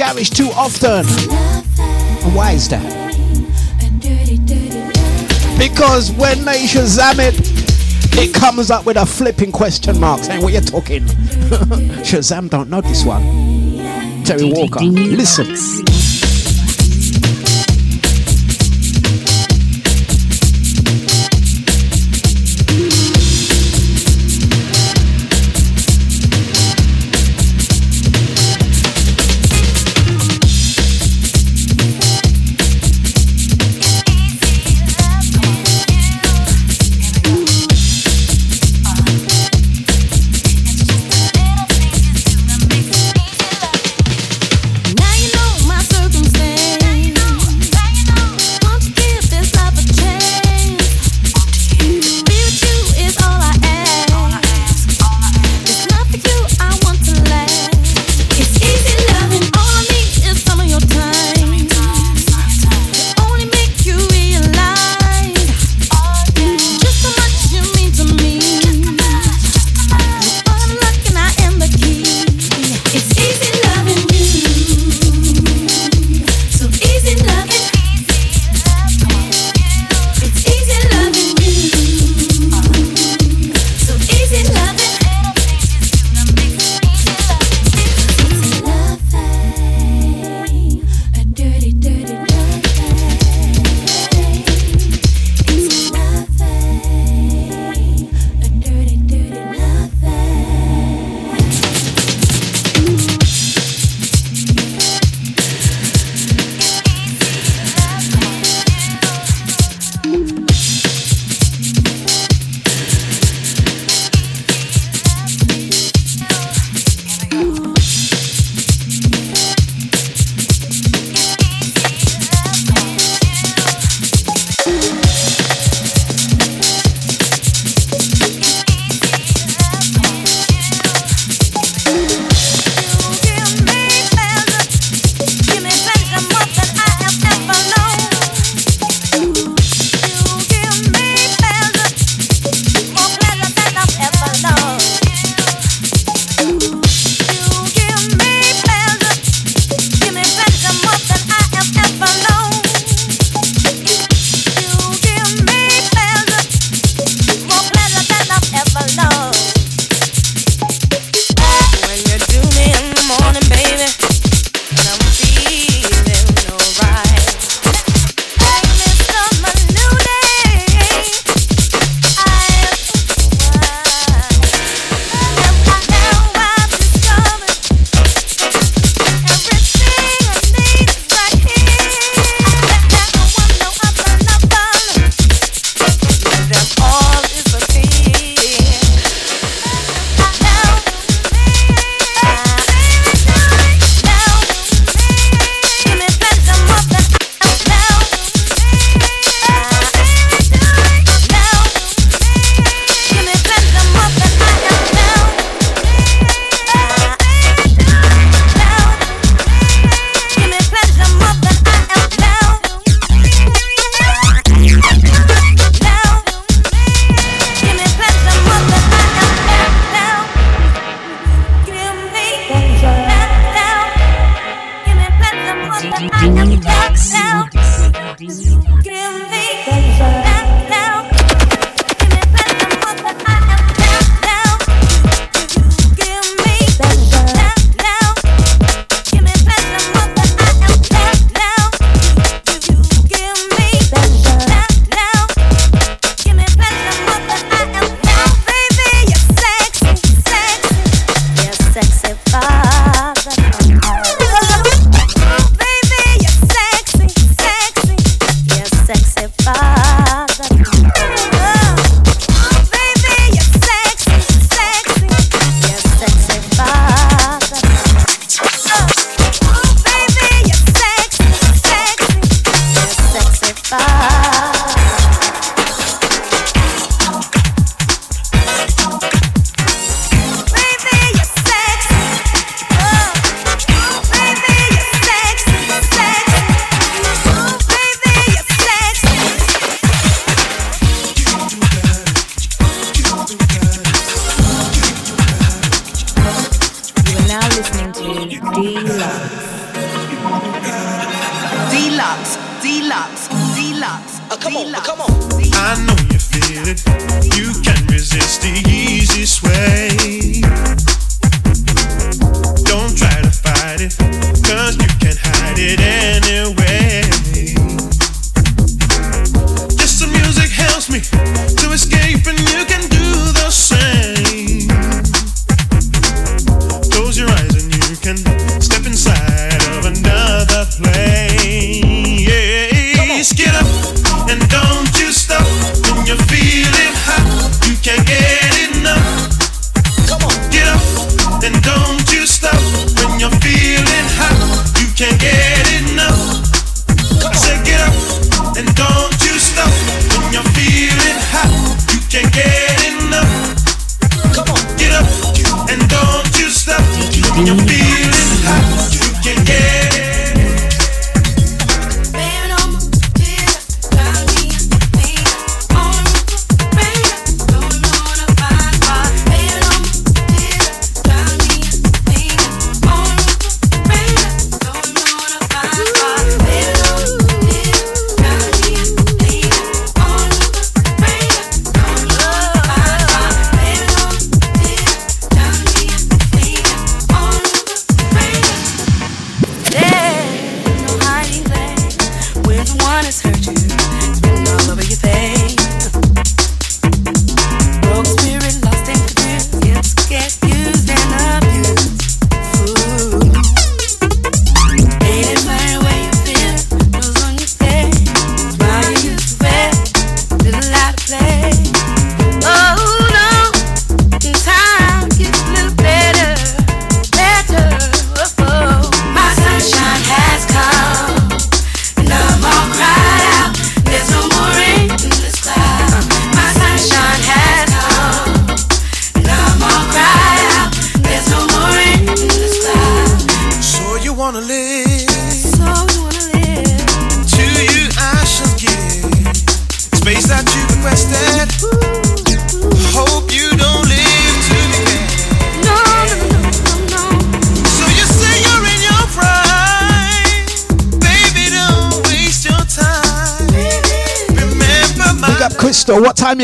[0.00, 1.04] garage too often.
[2.24, 2.82] And why is that?
[5.58, 7.34] Because when they Shazam it,
[8.18, 11.02] it comes up with a flipping question mark saying what you're talking.
[12.02, 13.22] Shazam don't know this one.
[14.24, 15.79] Terry Walker, listen.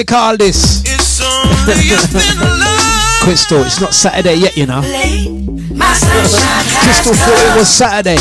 [0.06, 0.82] call this?
[0.86, 1.18] It's
[3.22, 4.80] Crystal, it's not Saturday yet, you know.
[4.80, 5.34] Crystal
[7.14, 8.16] thought it was Saturday.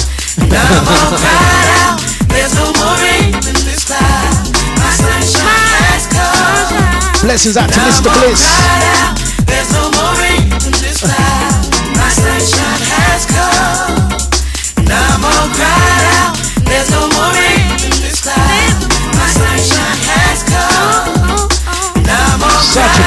[7.21, 8.13] Blessings out to Mr.
[8.19, 9.24] Bliss.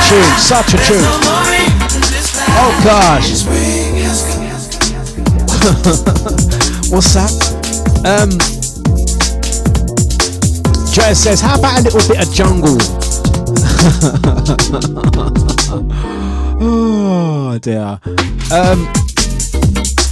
[0.09, 1.05] tune, such a tune.
[2.56, 3.28] Oh gosh.
[6.90, 7.30] What's that?
[8.06, 8.30] Um,
[10.93, 12.78] Joe says, how about a little bit of jungle?
[16.60, 18.01] oh dear.
[18.51, 18.89] Um,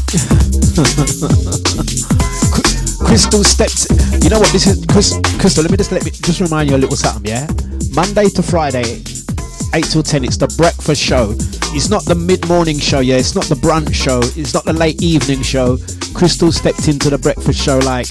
[3.07, 3.87] Crystal steps.
[4.23, 4.53] You know what?
[4.53, 5.63] This is Chris, Crystal.
[5.63, 7.25] Let me just let me just remind you a little something.
[7.25, 7.47] Yeah,
[7.95, 9.03] Monday to Friday,
[9.77, 10.25] 8 till 10.
[10.25, 11.35] It's the breakfast show.
[11.77, 13.17] It's not the mid morning show, yeah.
[13.17, 14.21] It's not the brunch show.
[14.35, 15.77] It's not the late evening show.
[16.15, 18.07] Crystal stepped into the breakfast show like,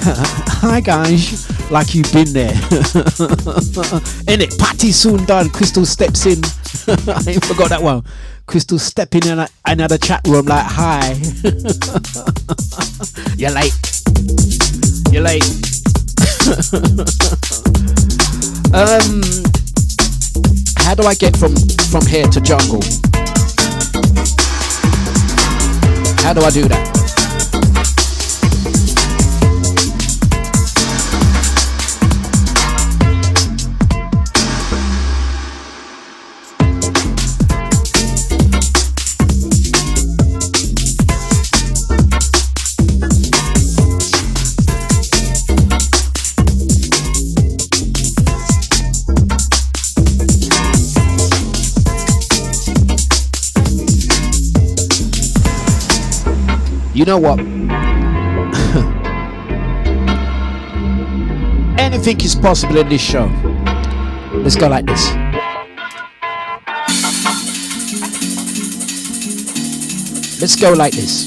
[0.00, 2.52] hi guys, like you've been there.
[4.32, 5.50] in it, party soon done.
[5.50, 6.38] Crystal steps in.
[7.06, 8.02] I forgot that one.
[8.46, 11.20] Crystal stepping in another chat room like, hi.
[13.36, 13.76] You're late.
[15.12, 15.44] You're late.
[18.72, 19.59] um,
[20.90, 21.54] how do I get from
[21.92, 22.82] from here to jungle?
[26.18, 26.99] How do I do that?
[57.00, 57.40] You know what?
[61.80, 63.24] Anything is possible in this show.
[64.34, 65.08] Let's go like this.
[70.42, 71.24] Let's go like this.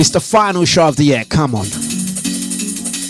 [0.00, 1.24] It's the final show of the year.
[1.28, 1.66] Come on.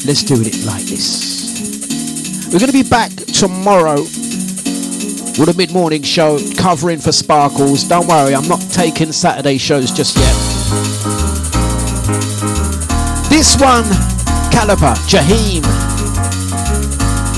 [0.06, 2.48] Let's do it like this.
[2.52, 4.05] We're going to be back tomorrow
[5.39, 7.85] with a mid morning show covering for Sparkles.
[7.85, 10.35] Don't worry, I'm not taking Saturday shows just yet.
[13.28, 13.85] This one,
[14.52, 15.65] Caliber, Jaheim.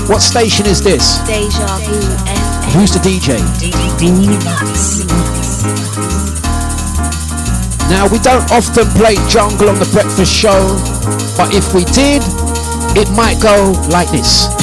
[0.09, 1.17] What station is this?
[1.25, 2.73] Deja Vu FM.
[2.73, 3.37] Who's the DJ?
[7.89, 10.75] Now, we don't often play jungle on the breakfast show,
[11.37, 12.21] but if we did,
[12.95, 14.56] it might go like this.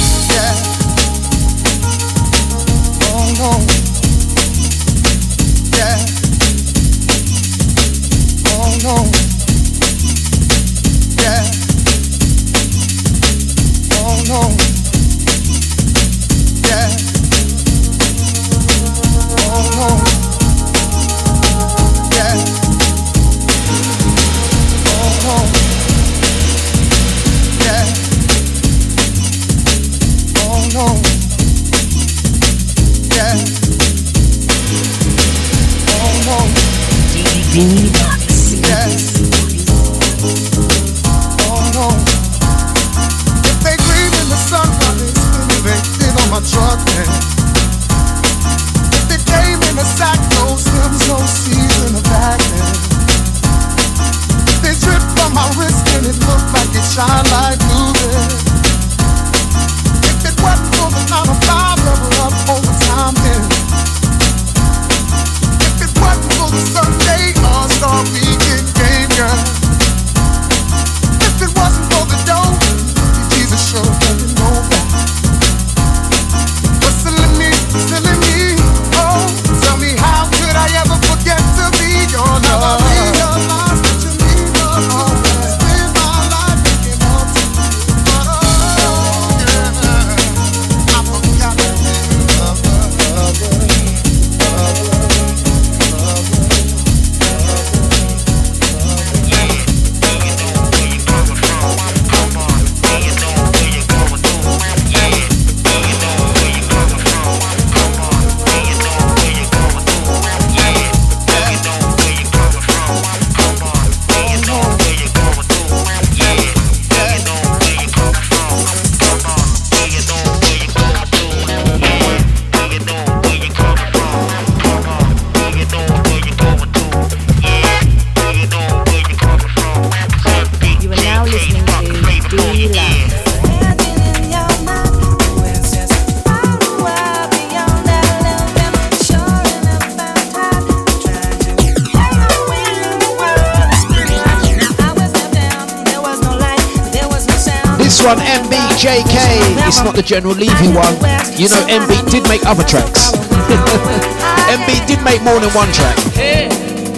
[150.05, 150.95] General Levy one.
[151.41, 153.13] You know, MB did make other tracks.
[154.53, 155.97] MB did make more than one track.
[156.13, 156.49] Hey,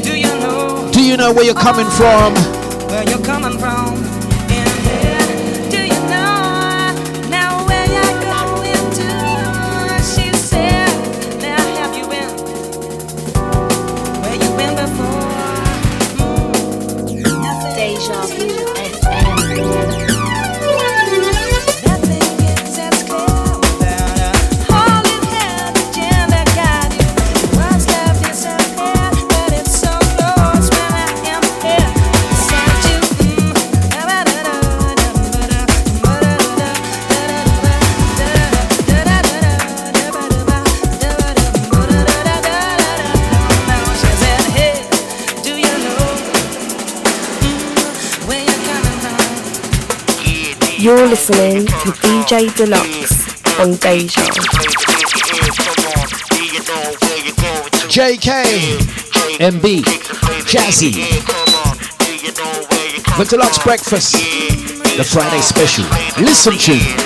[0.03, 2.35] do you know Do you know where you're coming from?
[2.89, 4.06] where you're coming from?
[50.87, 54.23] You're listening to DJ Dlux on Deja.
[57.91, 58.45] JK,
[59.41, 59.83] MB,
[60.47, 60.93] Jazzy,
[63.19, 64.13] The Dlux Breakfast,
[64.97, 65.85] the Friday special.
[66.23, 67.06] Listen to.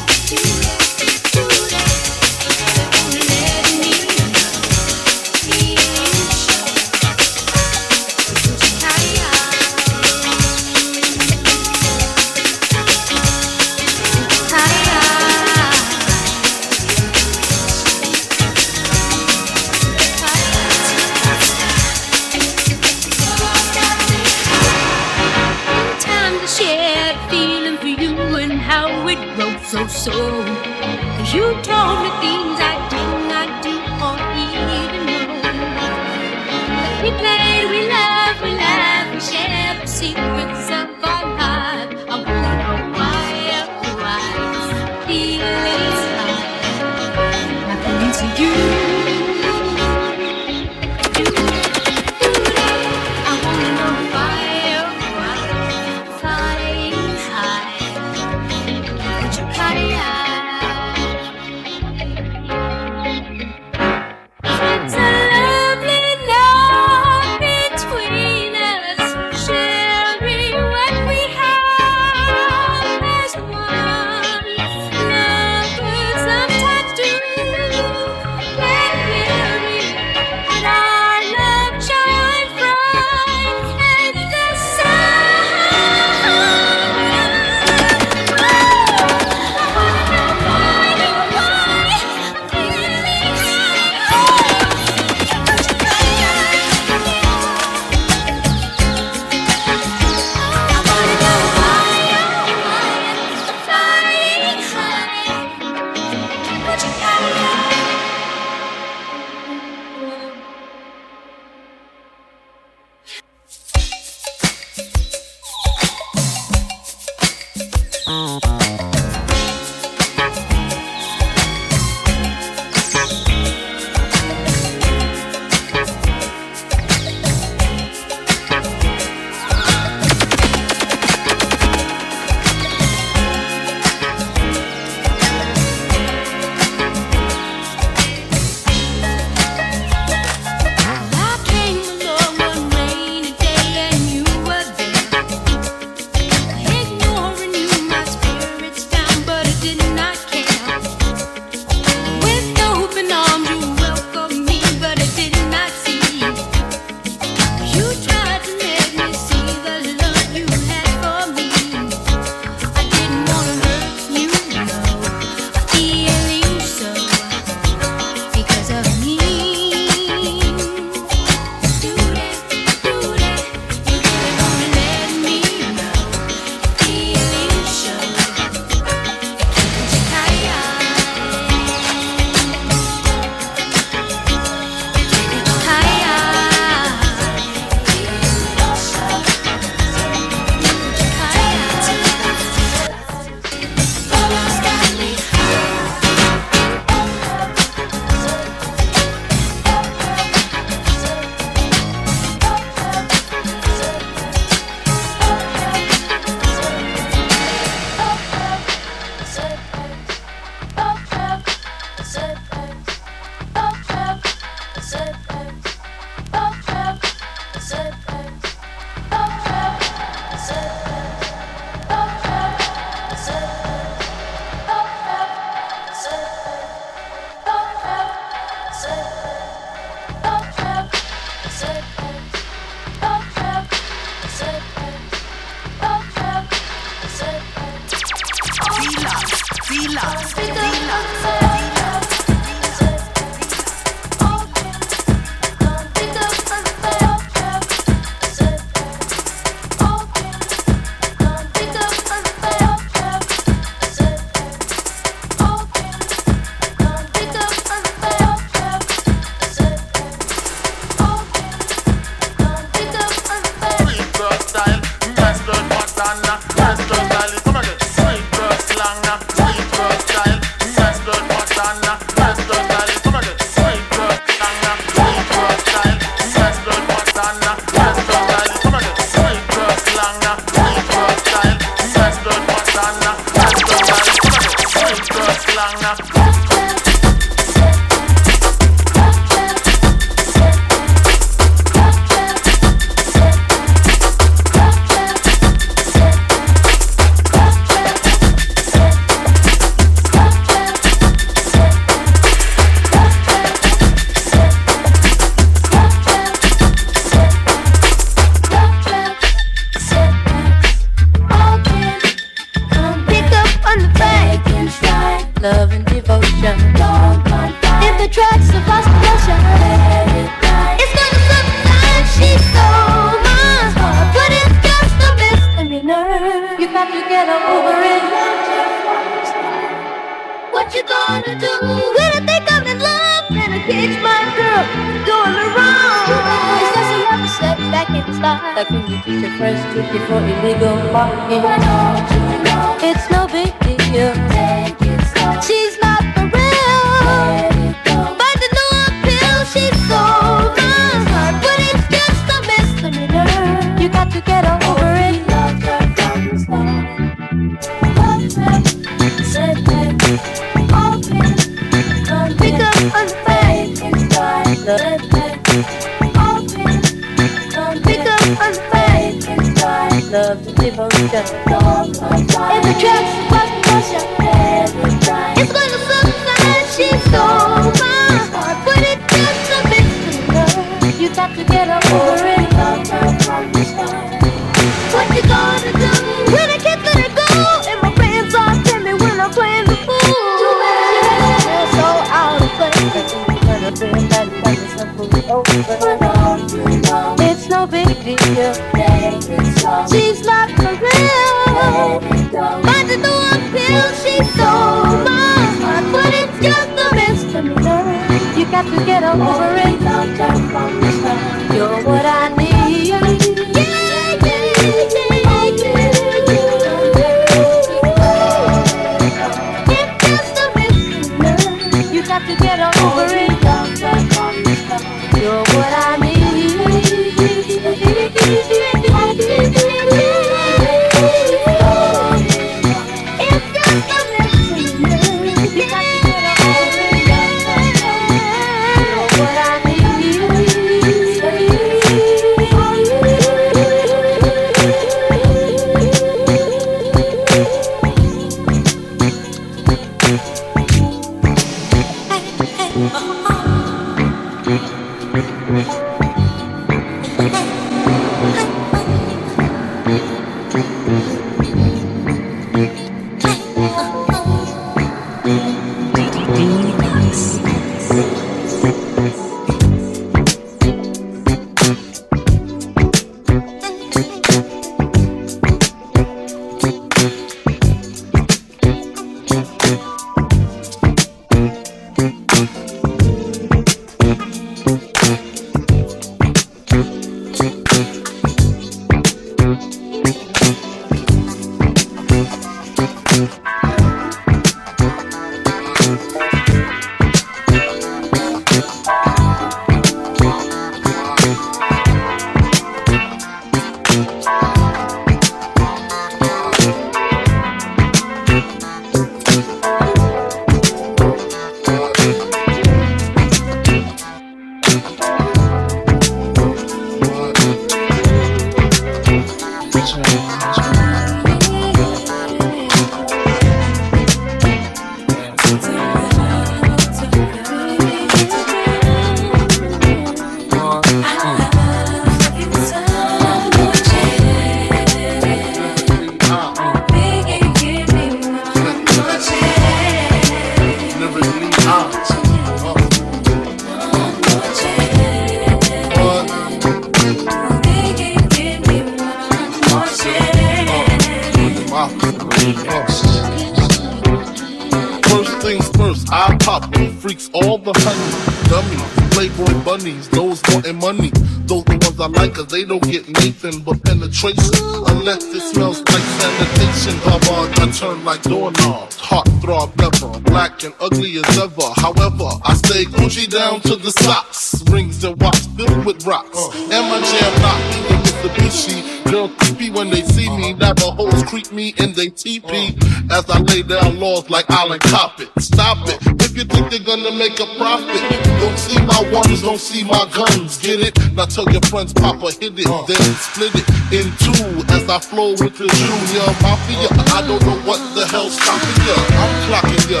[564.22, 564.84] But penetration.
[564.86, 568.96] Unless it smells like sanitation, baba, I turn like doorknobs.
[568.96, 571.68] Heart throb never, black and ugly as ever.
[571.76, 574.62] However, I stay Gucci down to the socks.
[574.70, 576.38] Rings and watch filled with rocks.
[576.54, 577.60] And my jam not
[577.90, 579.10] in Mitsubishi.
[579.10, 580.52] Girl creepy when they see me.
[580.52, 582.76] Navajos creep me and they teepee.
[583.10, 585.30] As I lay down laws like Island Cop it.
[585.38, 585.98] Stop it.
[586.22, 588.02] If you think they're gonna make a profit,
[588.38, 590.58] don't see my ones, don't see my guns.
[590.58, 590.99] Get it?
[591.20, 592.80] Now tell your friends, Papa hit it, uh.
[592.88, 596.88] then split it in two as I flow with the junior mafia.
[597.12, 598.96] I don't know what the hell's stopping ya.
[599.20, 600.00] I'm clocking ya.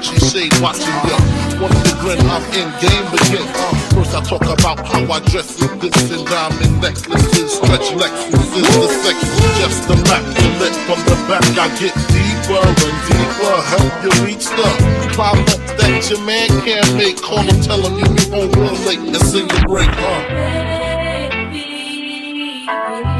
[0.00, 1.18] Versace shade watching ya.
[1.60, 3.44] Once the grin, I'm in game begin.
[3.92, 8.88] First I talk about how I dress with this and diamond necklaces, stretch Lexuses, the
[9.04, 10.76] sex is just immaculate.
[10.88, 14.64] From the back I get deeper and deeper, help you reach the
[15.12, 17.20] climb up that your man can't make.
[17.20, 19.88] Call him, tell him you be home real late and sing the break.
[19.88, 20.60] Uh.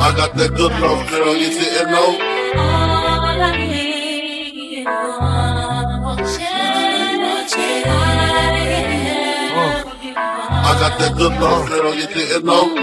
[0.01, 3.80] I got that good love, girl, you didn't know.
[10.81, 12.74] Got that good love, girl, you didn't know.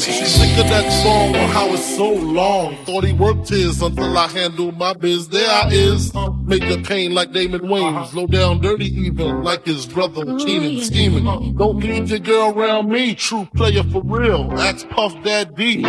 [0.00, 2.76] Sick of that song on how it's so long.
[2.86, 5.28] Thought he worked his until I handled my biz.
[5.28, 6.14] There I is.
[6.46, 8.14] Make the pain like Damon Wayans.
[8.14, 11.56] Low down dirty even like his brother Keenan scheming.
[11.56, 13.14] Don't leave your girl around me.
[13.14, 14.50] True player for real.
[14.58, 15.84] Ask Puff Daddy.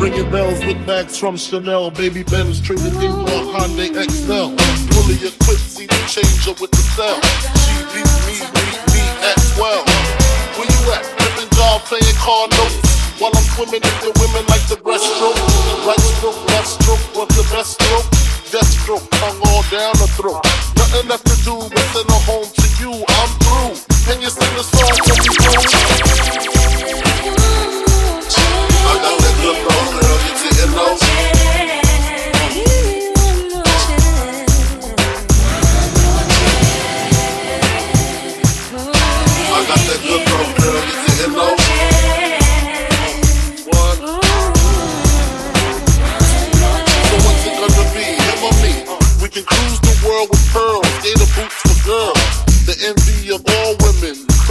[0.00, 1.92] Ringing bells with bags from Chanel.
[1.92, 4.56] Baby Benz traded in for Hyundai Excel.
[4.96, 7.20] Fully equipped, see the changer with the cell.
[7.68, 9.84] She beat me, beat me at 12.
[10.56, 11.04] Where you at?
[11.20, 12.80] Living dog playing card notes.
[13.20, 15.36] While I'm swimming in the women like the breaststroke.
[15.84, 18.08] Right stroke, left stroke, what's the best stroke?
[18.48, 20.40] Death stroke, tongue all down the throat.
[20.80, 22.92] Nothing left to do but send her home to you.
[23.20, 23.76] I'm through.
[24.08, 25.28] Can you sing the song for me,
[26.48, 26.55] bro?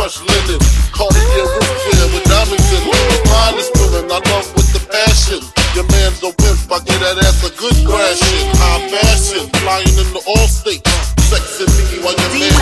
[0.05, 0.61] Crushed linen,
[0.93, 3.05] Cartier roof wear with diamonds in it.
[3.09, 5.41] The finest women I love with the passion.
[5.73, 8.53] Your man's a wimp, I get that ass a good thrashing.
[8.61, 10.85] High fashion, flying in the all states.
[11.25, 12.54] Sexing me while your man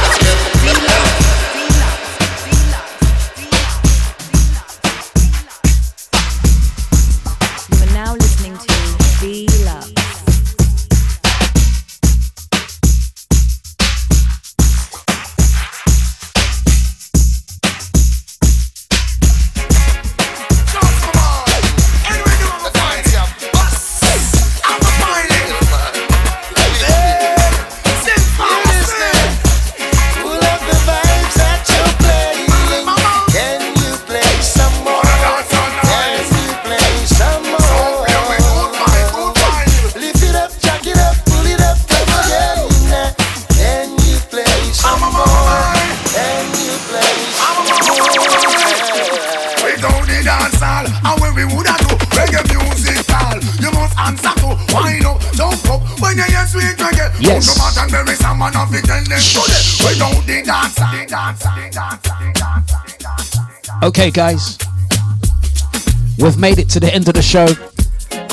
[64.03, 64.57] Okay, guys,
[66.17, 67.47] we've made it to the end of the show.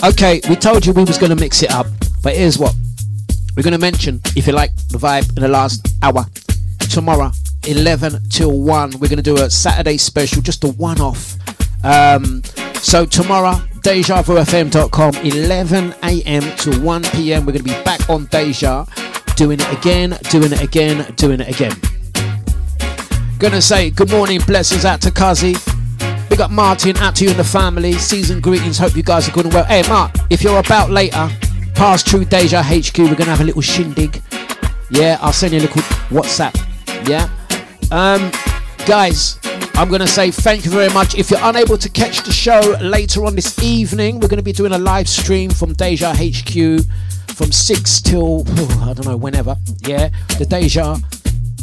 [0.02, 1.86] Okay, we told you we was gonna mix it up,
[2.24, 2.74] but here's what
[3.56, 4.20] we're gonna mention.
[4.34, 6.26] If you like the vibe in the last hour,
[6.90, 7.30] tomorrow,
[7.68, 11.36] 11 till 1, we're gonna do a Saturday special, just a one-off.
[11.84, 12.42] Um,
[12.82, 13.52] so tomorrow,
[13.84, 16.56] DejaVuFM.com, 11 a.m.
[16.56, 17.46] to 1 p.m.
[17.46, 18.86] We're gonna be back on Deja,
[19.36, 21.89] doing it again, doing it again, doing it again.
[23.40, 25.54] Gonna say good morning, blessings out to Kazi.
[26.28, 27.94] Big up Martin, out to you and the family.
[27.94, 29.64] Season greetings, hope you guys are good and well.
[29.64, 31.26] Hey, Mark, if you're about later,
[31.74, 34.22] past True Deja HQ, we're gonna have a little shindig.
[34.90, 35.80] Yeah, I'll send you a little
[36.10, 36.54] WhatsApp.
[37.08, 37.30] Yeah.
[37.90, 38.30] Um,
[38.86, 39.38] guys,
[39.72, 41.14] I'm gonna say thank you very much.
[41.14, 44.72] If you're unable to catch the show later on this evening, we're gonna be doing
[44.72, 46.84] a live stream from Deja HQ
[47.28, 48.44] from six till
[48.82, 49.56] I don't know whenever.
[49.86, 50.98] Yeah, the Deja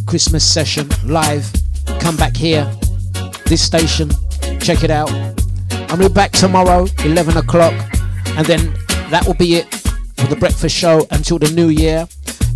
[0.07, 1.47] Christmas session live.
[1.99, 2.65] Come back here,
[3.45, 4.09] this station,
[4.59, 5.11] check it out.
[5.89, 7.73] I'm be back tomorrow, 11 o'clock,
[8.37, 8.73] and then
[9.09, 9.73] that will be it
[10.17, 12.07] for the breakfast show until the new year.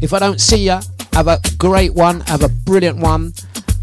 [0.02, 0.82] If I don't see ya,
[1.14, 3.34] have a great one, have a brilliant one,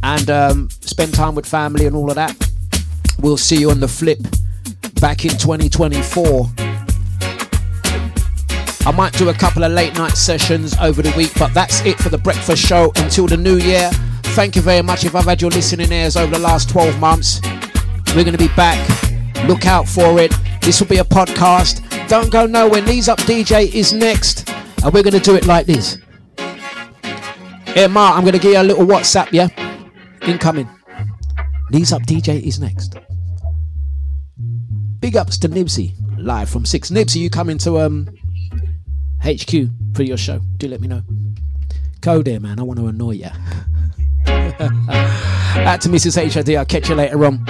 [0.03, 2.37] and um, spend time with family and all of that.
[3.21, 4.19] We'll see you on the flip
[5.01, 6.51] back in 2024.
[8.87, 11.99] I might do a couple of late night sessions over the week, but that's it
[11.99, 13.91] for the breakfast show until the new year.
[14.39, 17.41] Thank you very much if I've had your listening ears over the last 12 months.
[18.15, 18.79] We're going to be back.
[19.49, 20.33] Look out for it.
[20.63, 21.83] This will be a podcast.
[22.07, 22.81] Don't go nowhere.
[22.81, 24.49] Knees Up DJ is next.
[24.85, 25.99] And we're going to do it like this.
[27.67, 29.49] Hey, Mark, I'm going to give you a little WhatsApp, yeah?
[30.23, 30.69] Incoming.
[31.73, 32.95] Knees Up DJ is next.
[35.01, 36.91] Big ups to Nibsy, live from 6.
[36.91, 38.09] Nibsy, you coming to um
[39.21, 39.51] HQ
[39.97, 40.41] for your show?
[40.59, 41.03] Do let me know.
[42.03, 42.61] Go there, man.
[42.61, 43.31] I want to annoy you.
[45.69, 46.33] Out to Mrs.
[46.33, 46.57] HID.
[46.57, 47.45] I'll catch you later on.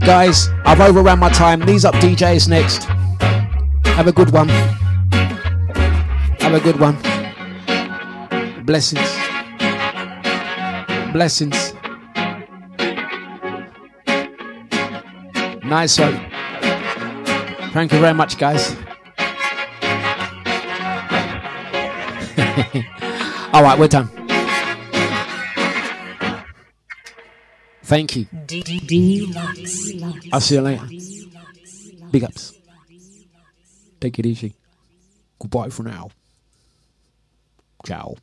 [0.00, 1.60] Guys, I've overran my time.
[1.60, 2.84] Knees Up DJs next.
[3.84, 4.48] Have a good one.
[6.40, 6.96] Have a good one.
[8.64, 9.00] Blessings.
[11.12, 11.74] Blessings.
[15.64, 16.30] Nice one.
[17.72, 18.74] Thank you very much, guys.
[23.52, 24.17] All right, we're done.
[27.88, 28.26] Thank you.
[30.30, 30.86] I'll see you later.
[32.10, 32.52] Big ups.
[33.98, 34.54] Take it easy.
[35.38, 36.10] Goodbye for now.
[37.86, 38.16] Ciao.